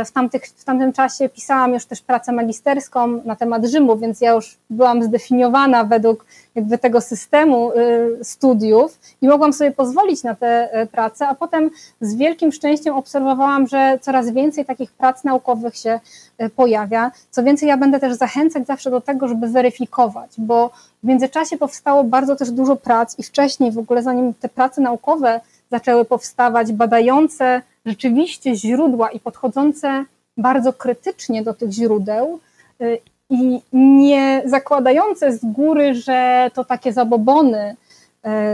w, 0.06 0.12
tamtych, 0.12 0.46
w 0.46 0.63
tamtym 0.63 0.93
czasie 0.93 1.30
pisałam 1.30 1.74
już 1.74 1.86
też 1.86 2.02
pracę 2.02 2.32
magisterską 2.32 3.22
na 3.26 3.36
temat 3.36 3.65
Rzymu, 3.65 3.98
więc 3.98 4.22
ja 4.22 4.32
już 4.32 4.58
byłam 4.69 5.04
zdefiniowana 5.04 5.84
według 5.84 6.26
jakby 6.56 6.78
tego 6.78 7.02
systemu 7.02 7.72
y, 7.72 8.24
studiów 8.24 9.00
i 9.22 9.28
mogłam 9.28 9.54
sobie 9.54 9.72
pozwolić 9.72 10.24
na 10.24 10.36
te 10.36 10.82
y, 10.82 10.86
prace, 10.86 11.28
a 11.28 11.36
potem 11.36 11.69
z 12.02 12.15
wielkim 12.15 12.52
szczęściem 12.52 12.96
obserwowałam, 12.96 13.67
że 13.67 14.00
coraz 14.02 14.30
więcej 14.30 14.65
takich 14.65 14.91
prac 14.91 15.24
naukowych 15.24 15.78
się 15.78 16.00
y, 16.41 16.50
pojawia. 16.50 17.12
Co 17.32 17.43
więcej, 17.43 17.69
ja 17.69 17.78
będę 17.78 18.00
też 18.00 18.13
zachęcać 18.13 18.67
zawsze 18.67 18.91
do 18.91 19.02
tego, 19.02 19.28
żeby 19.28 19.48
weryfikować, 19.48 20.32
bo 20.38 20.72
w 21.04 21.08
międzyczasie 21.08 21.58
powstało 21.58 22.04
bardzo 22.04 22.36
też 22.36 22.52
dużo 22.52 22.76
prac 22.76 23.19
i 23.19 23.24
wcześniej 23.24 23.72
w 23.72 23.78
ogóle 23.78 24.04
zanim 24.04 24.34
te 24.34 24.50
prace 24.50 24.82
naukowe 24.82 25.41
zaczęły 25.72 26.06
powstawać, 26.06 26.72
badające 26.72 27.62
rzeczywiście 27.86 28.56
źródła 28.56 29.10
i 29.10 29.19
podchodzące 29.19 30.06
bardzo 30.38 30.74
krytycznie 30.74 31.43
do 31.43 31.54
tych 31.54 31.72
źródeł 31.72 32.39
y, 32.82 32.98
i 33.30 33.62
nie 33.74 34.41
zakładające 34.46 35.38
z 35.38 35.46
góry, 35.46 35.96
że 35.96 36.50
to 36.54 36.65
takie 36.65 36.93
zabobony 36.93 37.76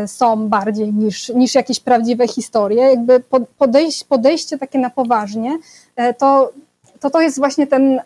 y, 0.03 0.07
są 0.07 0.49
bardziej 0.49 0.93
niż, 0.93 1.29
niż 1.29 1.55
jakieś 1.55 1.79
prawdziwe 1.79 2.27
historie, 2.27 2.83
jakby 2.83 3.23
podejście, 3.57 4.05
podejście 4.09 4.57
takie 4.57 4.79
na 4.79 4.89
poważnie, 4.89 5.57
y, 5.99 6.13
to, 6.13 6.51
to 6.99 7.09
to 7.09 7.21
jest 7.21 7.37
właśnie 7.37 7.67
ten 7.67 8.01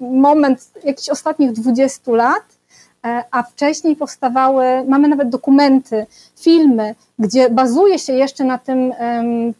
moment 0.00 0.70
jakichś 0.84 1.08
ostatnich 1.08 1.52
20 1.52 2.12
lat, 2.12 2.42
a 3.30 3.42
wcześniej 3.42 3.96
powstawały, 3.96 4.64
mamy 4.88 5.08
nawet 5.08 5.28
dokumenty, 5.28 6.06
filmy, 6.40 6.94
gdzie 7.18 7.50
bazuje 7.50 7.98
się 7.98 8.12
jeszcze 8.12 8.44
na 8.44 8.58
tym 8.58 8.92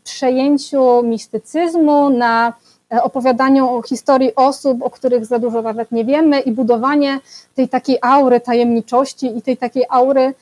przejęciu 0.05 1.03
mistycyzmu, 1.03 2.11
na 2.11 2.53
e, 2.93 3.03
opowiadaniu 3.03 3.69
o 3.69 3.83
historii 3.83 4.35
osób, 4.35 4.83
o 4.83 4.91
których 4.91 5.27
za 5.27 5.39
dużo 5.39 5.63
nawet 5.63 5.93
nie 5.93 6.05
wiemy 6.05 6.41
i 6.41 6.53
budowanie 6.53 7.21
tej 7.55 7.69
takiej 7.69 7.99
aury 8.03 8.41
tajemniczości 8.41 9.39
i 9.39 9.43
tej 9.43 9.57
takiej 9.57 9.85
aury 9.89 10.35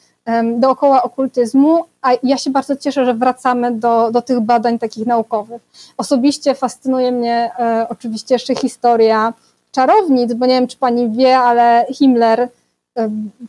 dookoła 0.56 1.02
okultyzmu, 1.02 1.84
a 2.02 2.10
ja 2.22 2.36
się 2.36 2.50
bardzo 2.50 2.76
cieszę, 2.76 3.04
że 3.04 3.14
wracamy 3.14 3.72
do, 3.72 4.10
do 4.10 4.22
tych 4.22 4.40
badań 4.40 4.78
takich 4.78 5.06
naukowych. 5.06 5.62
Osobiście 5.96 6.54
fascynuje 6.54 7.12
mnie 7.12 7.50
e, 7.58 7.86
oczywiście 7.88 8.34
jeszcze 8.34 8.54
historia 8.54 9.32
czarownic, 9.72 10.32
bo 10.32 10.46
nie 10.46 10.54
wiem, 10.54 10.66
czy 10.68 10.76
pani 10.76 11.10
wie, 11.10 11.38
ale 11.38 11.86
Himmler 11.94 12.48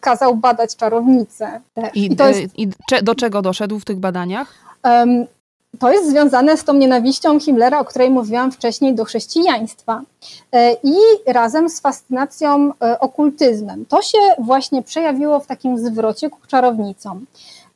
kazał 0.01 0.35
badać 0.35 0.75
czarownicę. 0.75 1.61
I, 1.93 2.05
I, 2.05 2.15
to 2.15 2.27
jest, 2.27 2.59
I 2.59 2.69
do 3.03 3.15
czego 3.15 3.41
doszedł 3.41 3.79
w 3.79 3.85
tych 3.85 3.99
badaniach? 3.99 4.53
To 5.79 5.91
jest 5.91 6.09
związane 6.09 6.57
z 6.57 6.63
tą 6.63 6.73
nienawiścią 6.73 7.39
Himmlera, 7.39 7.79
o 7.79 7.85
której 7.85 8.09
mówiłam 8.09 8.51
wcześniej, 8.51 8.95
do 8.95 9.05
chrześcijaństwa 9.05 10.01
e, 10.51 10.73
i 10.73 10.97
razem 11.27 11.69
z 11.69 11.79
fascynacją 11.79 12.71
e, 12.81 12.99
okultyzmem. 12.99 13.85
To 13.85 14.01
się 14.01 14.17
właśnie 14.39 14.81
przejawiło 14.81 15.39
w 15.39 15.47
takim 15.47 15.77
zwrocie 15.77 16.29
ku 16.29 16.39
czarownicom. 16.47 17.25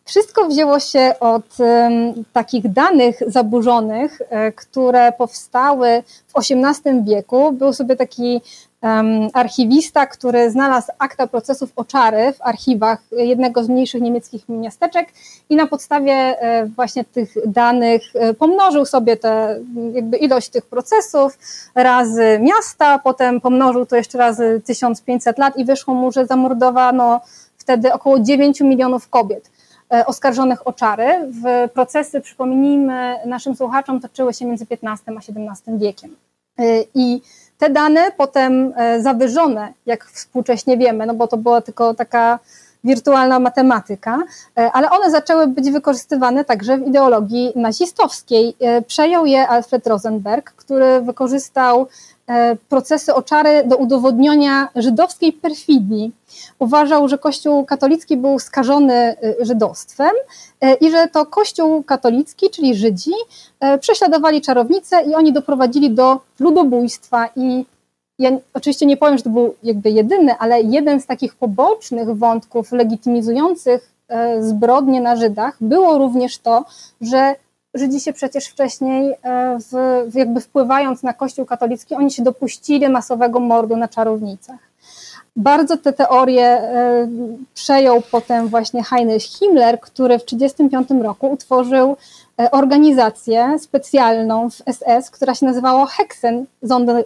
Wszystko 0.05 0.47
wzięło 0.47 0.79
się 0.79 1.13
od 1.19 1.59
um, 1.59 2.25
takich 2.33 2.71
danych 2.71 3.19
zaburzonych, 3.27 4.21
e, 4.29 4.51
które 4.51 5.11
powstały 5.11 6.03
w 6.27 6.37
XVIII 6.37 7.03
wieku. 7.03 7.51
Był 7.51 7.73
sobie 7.73 7.95
taki 7.95 8.41
archiwista, 9.33 10.05
który 10.05 10.51
znalazł 10.51 10.91
akta 10.99 11.27
procesów 11.27 11.71
oczary 11.75 12.33
w 12.33 12.41
archiwach 12.41 12.99
jednego 13.11 13.63
z 13.63 13.69
mniejszych 13.69 14.01
niemieckich 14.01 14.49
miasteczek 14.49 15.09
i 15.49 15.55
na 15.55 15.67
podstawie 15.67 16.13
e, 16.13 16.65
właśnie 16.65 17.03
tych 17.03 17.35
danych 17.47 18.01
e, 18.13 18.33
pomnożył 18.33 18.85
sobie 18.85 19.17
ilość 20.19 20.49
tych 20.49 20.65
procesów 20.65 21.37
razy 21.75 22.39
miasta, 22.41 22.99
potem 22.99 23.41
pomnożył 23.41 23.85
to 23.85 23.95
jeszcze 23.95 24.17
razy 24.17 24.61
1500 24.65 25.37
lat 25.37 25.57
i 25.57 25.65
wyszło 25.65 25.93
mu, 25.93 26.11
że 26.11 26.25
zamordowano 26.25 27.21
wtedy 27.57 27.93
około 27.93 28.19
9 28.19 28.61
milionów 28.61 29.09
kobiet 29.09 29.51
e, 29.93 30.05
oskarżonych 30.05 30.67
o 30.67 30.73
czary. 30.73 31.07
W 31.43 31.69
procesy, 31.73 32.21
przypomnijmy 32.21 33.15
naszym 33.25 33.55
słuchaczom, 33.55 33.99
toczyły 33.99 34.33
się 34.33 34.45
między 34.45 34.65
XV 34.71 35.03
a 35.05 35.11
XVII 35.11 35.77
wiekiem. 35.77 36.15
I 36.95 37.21
te 37.57 37.69
dane 37.69 38.11
potem 38.17 38.73
e, 38.75 39.01
zawyżone, 39.01 39.73
jak 39.85 40.05
współcześnie 40.05 40.77
wiemy, 40.77 41.05
no 41.05 41.13
bo 41.13 41.27
to 41.27 41.37
była 41.37 41.61
tylko 41.61 41.93
taka 41.93 42.39
wirtualna 42.83 43.39
matematyka, 43.39 44.17
e, 44.57 44.71
ale 44.71 44.89
one 44.89 45.11
zaczęły 45.11 45.47
być 45.47 45.71
wykorzystywane 45.71 46.45
także 46.45 46.77
w 46.77 46.87
ideologii 46.87 47.53
nazistowskiej. 47.55 48.55
E, 48.59 48.81
przejął 48.81 49.25
je 49.25 49.47
Alfred 49.47 49.87
Rosenberg, 49.87 50.51
który 50.51 51.01
wykorzystał 51.01 51.87
procesy 52.69 53.13
oczary 53.13 53.63
do 53.65 53.77
udowodnienia 53.77 54.69
żydowskiej 54.75 55.33
perfidii. 55.33 56.11
Uważał, 56.59 57.07
że 57.07 57.17
Kościół 57.17 57.65
katolicki 57.65 58.17
był 58.17 58.39
skażony 58.39 58.93
e, 58.93 59.15
żydostwem 59.39 60.11
e, 60.61 60.73
i 60.73 60.91
że 60.91 61.07
to 61.07 61.25
Kościół 61.25 61.83
katolicki, 61.83 62.49
czyli 62.49 62.75
Żydzi, 62.75 63.11
prześladowali 63.79 64.41
czarownice 64.41 65.01
i 65.01 65.15
oni 65.15 65.33
doprowadzili 65.33 65.91
do 65.91 66.19
ludobójstwa. 66.39 67.29
I 67.35 67.65
ja 68.19 68.31
oczywiście 68.53 68.85
nie 68.85 68.97
powiem, 68.97 69.17
że 69.17 69.23
to 69.23 69.29
był 69.29 69.55
jakby 69.63 69.89
jedyny, 69.89 70.35
ale 70.37 70.61
jeden 70.61 71.01
z 71.01 71.05
takich 71.05 71.35
pobocznych 71.35 72.17
wątków 72.17 72.71
legitymizujących 72.71 73.91
zbrodnie 74.39 75.01
na 75.01 75.15
Żydach 75.15 75.57
było 75.61 75.97
również 75.97 76.37
to, 76.37 76.65
że 77.01 77.35
Żydzi 77.75 77.99
się 77.99 78.13
przecież 78.13 78.45
wcześniej, 78.45 79.15
e, 79.23 79.57
w, 79.71 80.15
jakby 80.15 80.41
wpływając 80.41 81.03
na 81.03 81.13
Kościół 81.13 81.45
katolicki, 81.45 81.95
oni 81.95 82.11
się 82.11 82.23
dopuścili 82.23 82.89
masowego 82.89 83.39
mordu 83.39 83.77
na 83.77 83.87
czarownicach. 83.87 84.59
Bardzo 85.35 85.77
te 85.77 85.93
teorie 85.93 86.45
e, 86.45 87.07
przejął 87.53 88.01
potem 88.11 88.47
właśnie 88.47 88.83
Heinrich 88.83 89.23
Himmler, 89.23 89.79
który 89.79 90.19
w 90.19 90.25
1935 90.25 91.03
roku 91.03 91.31
utworzył 91.31 91.97
organizację 92.51 93.59
specjalną 93.59 94.49
w 94.49 94.53
SS, 94.53 95.09
która 95.11 95.35
się 95.35 95.45
nazywała 95.45 95.85
Hexen 95.85 96.45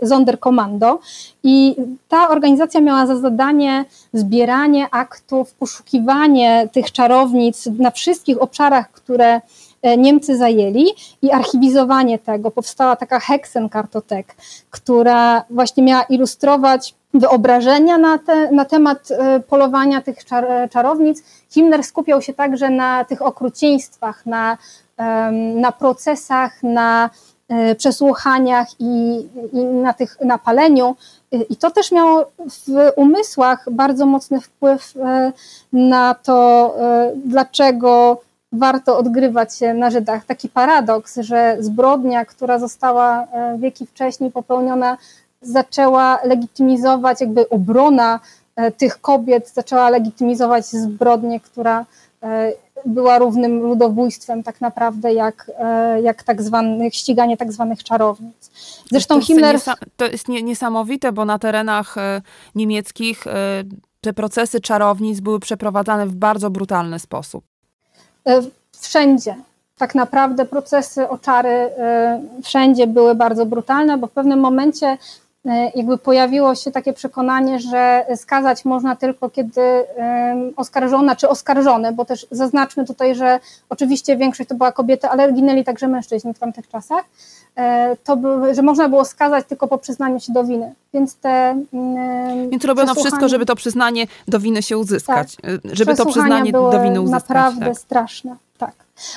Sonderkommando 0.08 1.00
i 1.44 1.76
ta 2.08 2.30
organizacja 2.30 2.82
miała 2.82 3.06
za 3.06 3.15
zadanie 3.15 3.86
zbieranie 4.13 4.88
aktów, 4.92 5.54
poszukiwanie 5.54 6.70
tych 6.72 6.92
czarownic 6.92 7.65
na 7.80 7.92
wszystkich 7.92 8.42
obszarach, 8.42 8.92
które 8.92 9.42
E, 9.82 9.98
Niemcy 9.98 10.38
zajęli 10.38 10.86
i 11.22 11.32
archiwizowanie 11.32 12.20
tego. 12.20 12.52
Powstała 12.52 12.96
taka 12.96 13.20
Hexenkartotek, 13.20 14.36
która 14.70 15.44
właśnie 15.50 15.84
miała 15.84 16.04
ilustrować 16.04 16.96
wyobrażenia 17.13 17.98
na, 17.98 18.17
te, 18.17 18.52
na 18.52 18.65
temat 18.65 19.12
e, 19.12 19.40
polowania 19.40 20.02
tych 20.02 20.25
czar, 20.25 20.46
czarownic. 20.69 21.23
Himmler 21.50 21.84
skupiał 21.84 22.21
się 22.21 22.34
także 22.34 22.69
na 22.69 23.06
tych 23.06 23.21
okrucieństwach, 23.21 24.25
na, 24.25 24.58
na 25.56 25.71
procesach, 25.71 26.63
na 26.63 27.10
e, 27.50 27.75
przesłuchaniach 27.75 28.67
i, 28.79 29.25
i 29.54 29.63
na, 29.63 29.93
tych, 29.93 30.17
na 30.21 30.37
paleniu. 30.37 30.95
I 31.50 31.56
to 31.56 31.71
też 31.71 31.91
miało 31.91 32.31
w 32.47 32.91
umysłach 32.95 33.65
bardzo 33.71 34.06
mocny 34.06 34.41
wpływ 34.41 34.93
na 35.73 36.15
to, 36.23 36.75
dlaczego 37.25 38.21
warto 38.52 38.97
odgrywać 38.97 39.50
na 39.75 39.91
Żydach. 39.91 40.25
Taki 40.25 40.50
paradoks, 40.50 41.17
że 41.17 41.58
zbrodnia, 41.60 42.25
która 42.25 42.60
została 42.60 43.27
wieki 43.58 43.85
wcześniej 43.85 44.31
popełniona, 44.31 44.97
zaczęła 45.41 46.19
legitymizować, 46.23 47.21
jakby 47.21 47.50
obrona 47.50 48.19
tych 48.77 49.02
kobiet 49.02 49.50
zaczęła 49.50 49.89
legitymizować 49.89 50.65
zbrodnię, 50.65 51.39
która 51.39 51.85
była 52.86 53.19
równym 53.19 53.60
ludobójstwem 53.60 54.44
tak 54.44 54.62
naprawdę 54.62 55.13
jak, 55.13 55.52
e, 55.60 56.02
jak 56.02 56.23
tak 56.23 56.42
zwane, 56.42 56.92
ściganie 56.92 57.38
tak 57.38 57.52
zwanych 57.52 57.84
czarownic. 57.84 58.52
Zresztą 58.92 59.15
to 59.15 59.25
Himmler... 59.25 59.56
Niesa, 59.56 59.73
to 59.98 60.06
jest 60.06 60.27
niesamowite, 60.27 61.12
bo 61.12 61.25
na 61.25 61.40
terenach 61.40 61.98
e, 61.98 62.21
niemieckich 62.56 63.27
e, 63.27 63.63
te 64.02 64.13
procesy 64.13 64.62
czarownic 64.62 65.19
były 65.19 65.40
przeprowadzane 65.40 66.08
w 66.08 66.15
bardzo 66.15 66.50
brutalny 66.50 67.00
sposób. 67.00 67.44
Wszędzie. 68.80 69.36
Tak 69.77 69.96
naprawdę 69.96 70.46
procesy 70.46 71.10
o 71.10 71.17
czary 71.17 71.69
wszędzie 72.44 72.88
były 72.88 73.15
bardzo 73.15 73.46
brutalne, 73.46 73.98
bo 73.98 74.08
w 74.08 74.12
pewnym 74.12 74.40
momencie 74.40 74.98
jakby 75.75 75.98
pojawiło 75.98 76.56
się 76.56 76.71
takie 76.71 76.94
przekonanie, 76.94 77.60
że 77.60 78.06
skazać 78.15 78.65
można 78.65 78.96
tylko 78.96 79.29
kiedy 79.29 79.62
oskarżona 80.56 81.15
czy 81.15 81.29
oskarżony, 81.29 81.92
bo 81.92 82.06
też 82.06 82.27
zaznaczmy 82.31 82.85
tutaj, 82.85 83.15
że 83.15 83.40
oczywiście 83.69 84.17
większość 84.17 84.50
to 84.50 84.56
była 84.56 84.71
kobieta, 84.71 85.10
ale 85.10 85.33
ginęli 85.33 85.63
także 85.63 85.87
mężczyźni 85.87 86.33
w 86.33 86.40
tamtych 86.40 86.67
czasach, 86.67 87.06
e, 87.56 87.96
to 88.04 88.17
że 88.54 88.62
można 88.62 88.90
było 88.90 89.06
skazać 89.06 89.46
tylko 89.46 89.67
po 89.67 89.77
przyznaniu 89.77 90.19
się 90.19 90.33
do 90.33 90.44
winy. 90.44 90.73
Więc 90.94 91.15
te 91.15 91.63
Więc 92.52 92.65
robiono 92.65 92.96
wszystko, 92.96 93.29
żeby 93.29 93.46
to 93.46 93.56
przyznanie 93.56 94.08
do 94.27 94.40
winy 94.40 94.63
się 94.63 94.77
uzyskać, 94.77 95.35
tak. 95.35 95.52
E, 95.52 95.75
żeby 95.75 95.96
to 95.96 96.06
przyznanie 96.06 96.52
do 96.52 96.81
winy 96.81 97.02
uzyskać. 97.02 97.29
naprawdę 97.29 97.65
tak. 97.65 97.77
straszne, 97.77 98.35
tak. 98.58 98.73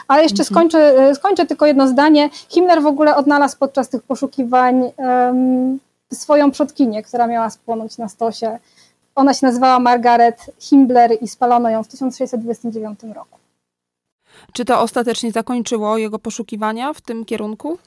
Ale 0.09 0.23
jeszcze 0.23 0.43
mhm. 0.43 0.47
skończę, 0.47 1.15
skończę 1.15 1.47
tylko 1.47 1.67
jedno 1.67 1.89
zdanie. 1.89 2.31
Himmler 2.49 2.83
w 2.83 2.87
ogóle 2.87 3.17
odnalazł 3.17 3.57
podczas 3.59 3.89
tych 3.89 4.03
poszukiwań 4.03 4.83
um, 4.97 5.79
swoją 6.13 6.51
przodkinię, 6.51 7.03
która 7.03 7.27
miała 7.27 7.51
spłonąć 7.51 7.99
na 7.99 8.09
stosie. 8.09 8.59
Ona 9.15 9.35
się 9.35 9.47
nazywała 9.47 9.79
Margaret 9.79 10.51
Himbler 10.59 11.11
i 11.21 11.29
spalono 11.29 11.71
ją 11.71 11.83
w 11.83 11.89
1629 11.89 13.03
roku. 13.15 13.39
Czy 14.53 14.65
to 14.65 14.81
ostatecznie 14.81 15.33
zakończyło 15.33 15.99
jego 15.99 16.19
poszukiwania 16.19 16.93
w 16.93 17.01
tym 17.01 17.25
kierunku? 17.25 17.79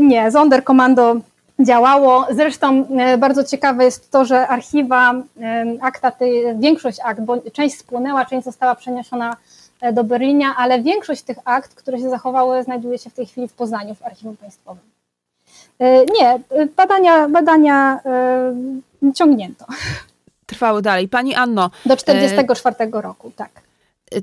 Nie, 0.00 0.32
Sonderkommando 0.32 1.16
działało. 1.60 2.26
Zresztą 2.30 2.86
e, 2.98 3.18
bardzo 3.18 3.44
ciekawe 3.44 3.84
jest 3.84 4.10
to, 4.10 4.24
że 4.24 4.48
archiwa, 4.48 5.14
e, 5.40 5.64
akta, 5.80 6.12
większość 6.56 6.98
akt, 7.04 7.20
bo 7.20 7.38
część 7.52 7.78
spłynęła, 7.78 8.24
część 8.24 8.44
została 8.44 8.74
przeniesiona 8.74 9.36
e, 9.80 9.92
do 9.92 10.04
Berlinia, 10.04 10.54
ale 10.56 10.82
większość 10.82 11.22
tych 11.22 11.38
akt, 11.44 11.74
które 11.74 11.98
się 11.98 12.10
zachowały, 12.10 12.62
znajduje 12.62 12.98
się 12.98 13.10
w 13.10 13.14
tej 13.14 13.26
chwili 13.26 13.48
w 13.48 13.52
Poznaniu, 13.52 13.94
w 13.94 14.02
Archiwum 14.02 14.36
Państwowym. 14.36 14.91
E, 15.82 16.04
nie, 16.06 16.40
badania, 16.76 17.28
badania 17.28 18.00
e, 18.04 19.12
ciągnięto. 19.14 19.64
Trwały 20.46 20.82
dalej. 20.82 21.08
Pani 21.08 21.34
Anno. 21.34 21.70
Do 21.86 21.96
44 21.96 22.76
e, 22.78 23.00
roku, 23.00 23.32
tak. 23.36 23.50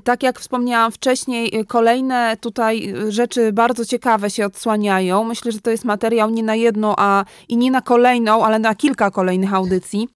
Tak 0.04 0.22
jak 0.22 0.40
wspomniałam 0.40 0.92
wcześniej, 0.92 1.64
kolejne 1.66 2.36
tutaj 2.40 2.94
rzeczy 3.08 3.52
bardzo 3.52 3.84
ciekawe 3.84 4.30
się 4.30 4.46
odsłaniają. 4.46 5.24
Myślę, 5.24 5.52
że 5.52 5.60
to 5.60 5.70
jest 5.70 5.84
materiał 5.84 6.30
nie 6.30 6.42
na 6.42 6.54
jedną, 6.54 6.94
a 6.96 7.24
i 7.48 7.56
nie 7.56 7.70
na 7.70 7.80
kolejną, 7.80 8.44
ale 8.44 8.58
na 8.58 8.74
kilka 8.74 9.10
kolejnych 9.10 9.54
audycji. 9.54 10.08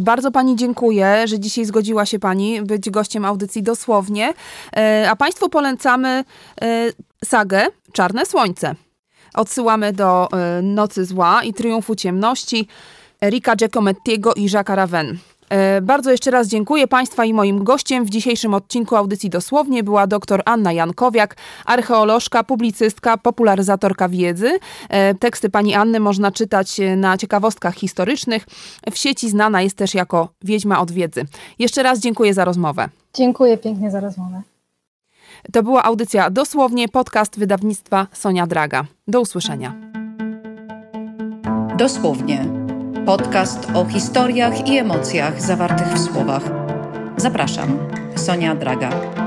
Bardzo 0.00 0.30
Pani 0.30 0.56
dziękuję, 0.56 1.22
że 1.28 1.40
dzisiaj 1.40 1.64
zgodziła 1.64 2.06
się 2.06 2.18
Pani 2.18 2.62
być 2.62 2.90
gościem 2.90 3.24
audycji 3.24 3.62
dosłownie. 3.62 4.32
A 5.08 5.16
Państwu 5.16 5.48
polecamy 5.48 6.24
sagę 7.24 7.66
Czarne 7.92 8.26
Słońce. 8.26 8.74
Odsyłamy 9.34 9.92
do 9.92 10.28
e, 10.32 10.62
Nocy 10.62 11.04
Zła 11.04 11.42
i 11.42 11.54
Triumfu 11.54 11.94
Ciemności 11.94 12.68
Erika 13.22 13.56
Giacomettiego 13.56 14.34
i 14.34 14.48
Jacques'a 14.48 14.74
Raven. 14.74 15.18
E, 15.48 15.80
bardzo 15.80 16.10
jeszcze 16.10 16.30
raz 16.30 16.48
dziękuję 16.48 16.88
Państwa 16.88 17.24
i 17.24 17.34
moim 17.34 17.64
gościem 17.64 18.04
w 18.04 18.10
dzisiejszym 18.10 18.54
odcinku 18.54 18.96
audycji 18.96 19.30
dosłownie 19.30 19.82
była 19.82 20.06
dr 20.06 20.42
Anna 20.44 20.72
Jankowiak, 20.72 21.36
archeolożka, 21.64 22.44
publicystka, 22.44 23.16
popularyzatorka 23.16 24.08
wiedzy. 24.08 24.58
E, 24.88 25.14
teksty 25.14 25.50
pani 25.50 25.74
Anny 25.74 26.00
można 26.00 26.32
czytać 26.32 26.80
na 26.96 27.18
ciekawostkach 27.18 27.74
historycznych. 27.74 28.46
W 28.92 28.98
sieci 28.98 29.30
znana 29.30 29.62
jest 29.62 29.76
też 29.76 29.94
jako 29.94 30.28
Wiedźma 30.42 30.80
od 30.80 30.90
wiedzy. 30.90 31.24
Jeszcze 31.58 31.82
raz 31.82 31.98
dziękuję 31.98 32.34
za 32.34 32.44
rozmowę. 32.44 32.88
Dziękuję 33.14 33.58
pięknie 33.58 33.90
za 33.90 34.00
rozmowę. 34.00 34.42
To 35.52 35.62
była 35.62 35.82
audycja 35.82 36.30
dosłownie 36.30 36.88
podcast 36.88 37.38
wydawnictwa 37.38 38.06
Sonia 38.12 38.46
Draga. 38.46 38.84
Do 39.08 39.20
usłyszenia. 39.20 39.74
Dosłownie. 41.78 42.44
Podcast 43.06 43.68
o 43.74 43.84
historiach 43.84 44.68
i 44.68 44.78
emocjach 44.78 45.42
zawartych 45.42 45.86
w 45.86 45.98
słowach. 45.98 46.42
Zapraszam, 47.16 47.78
Sonia 48.16 48.54
Draga. 48.54 49.17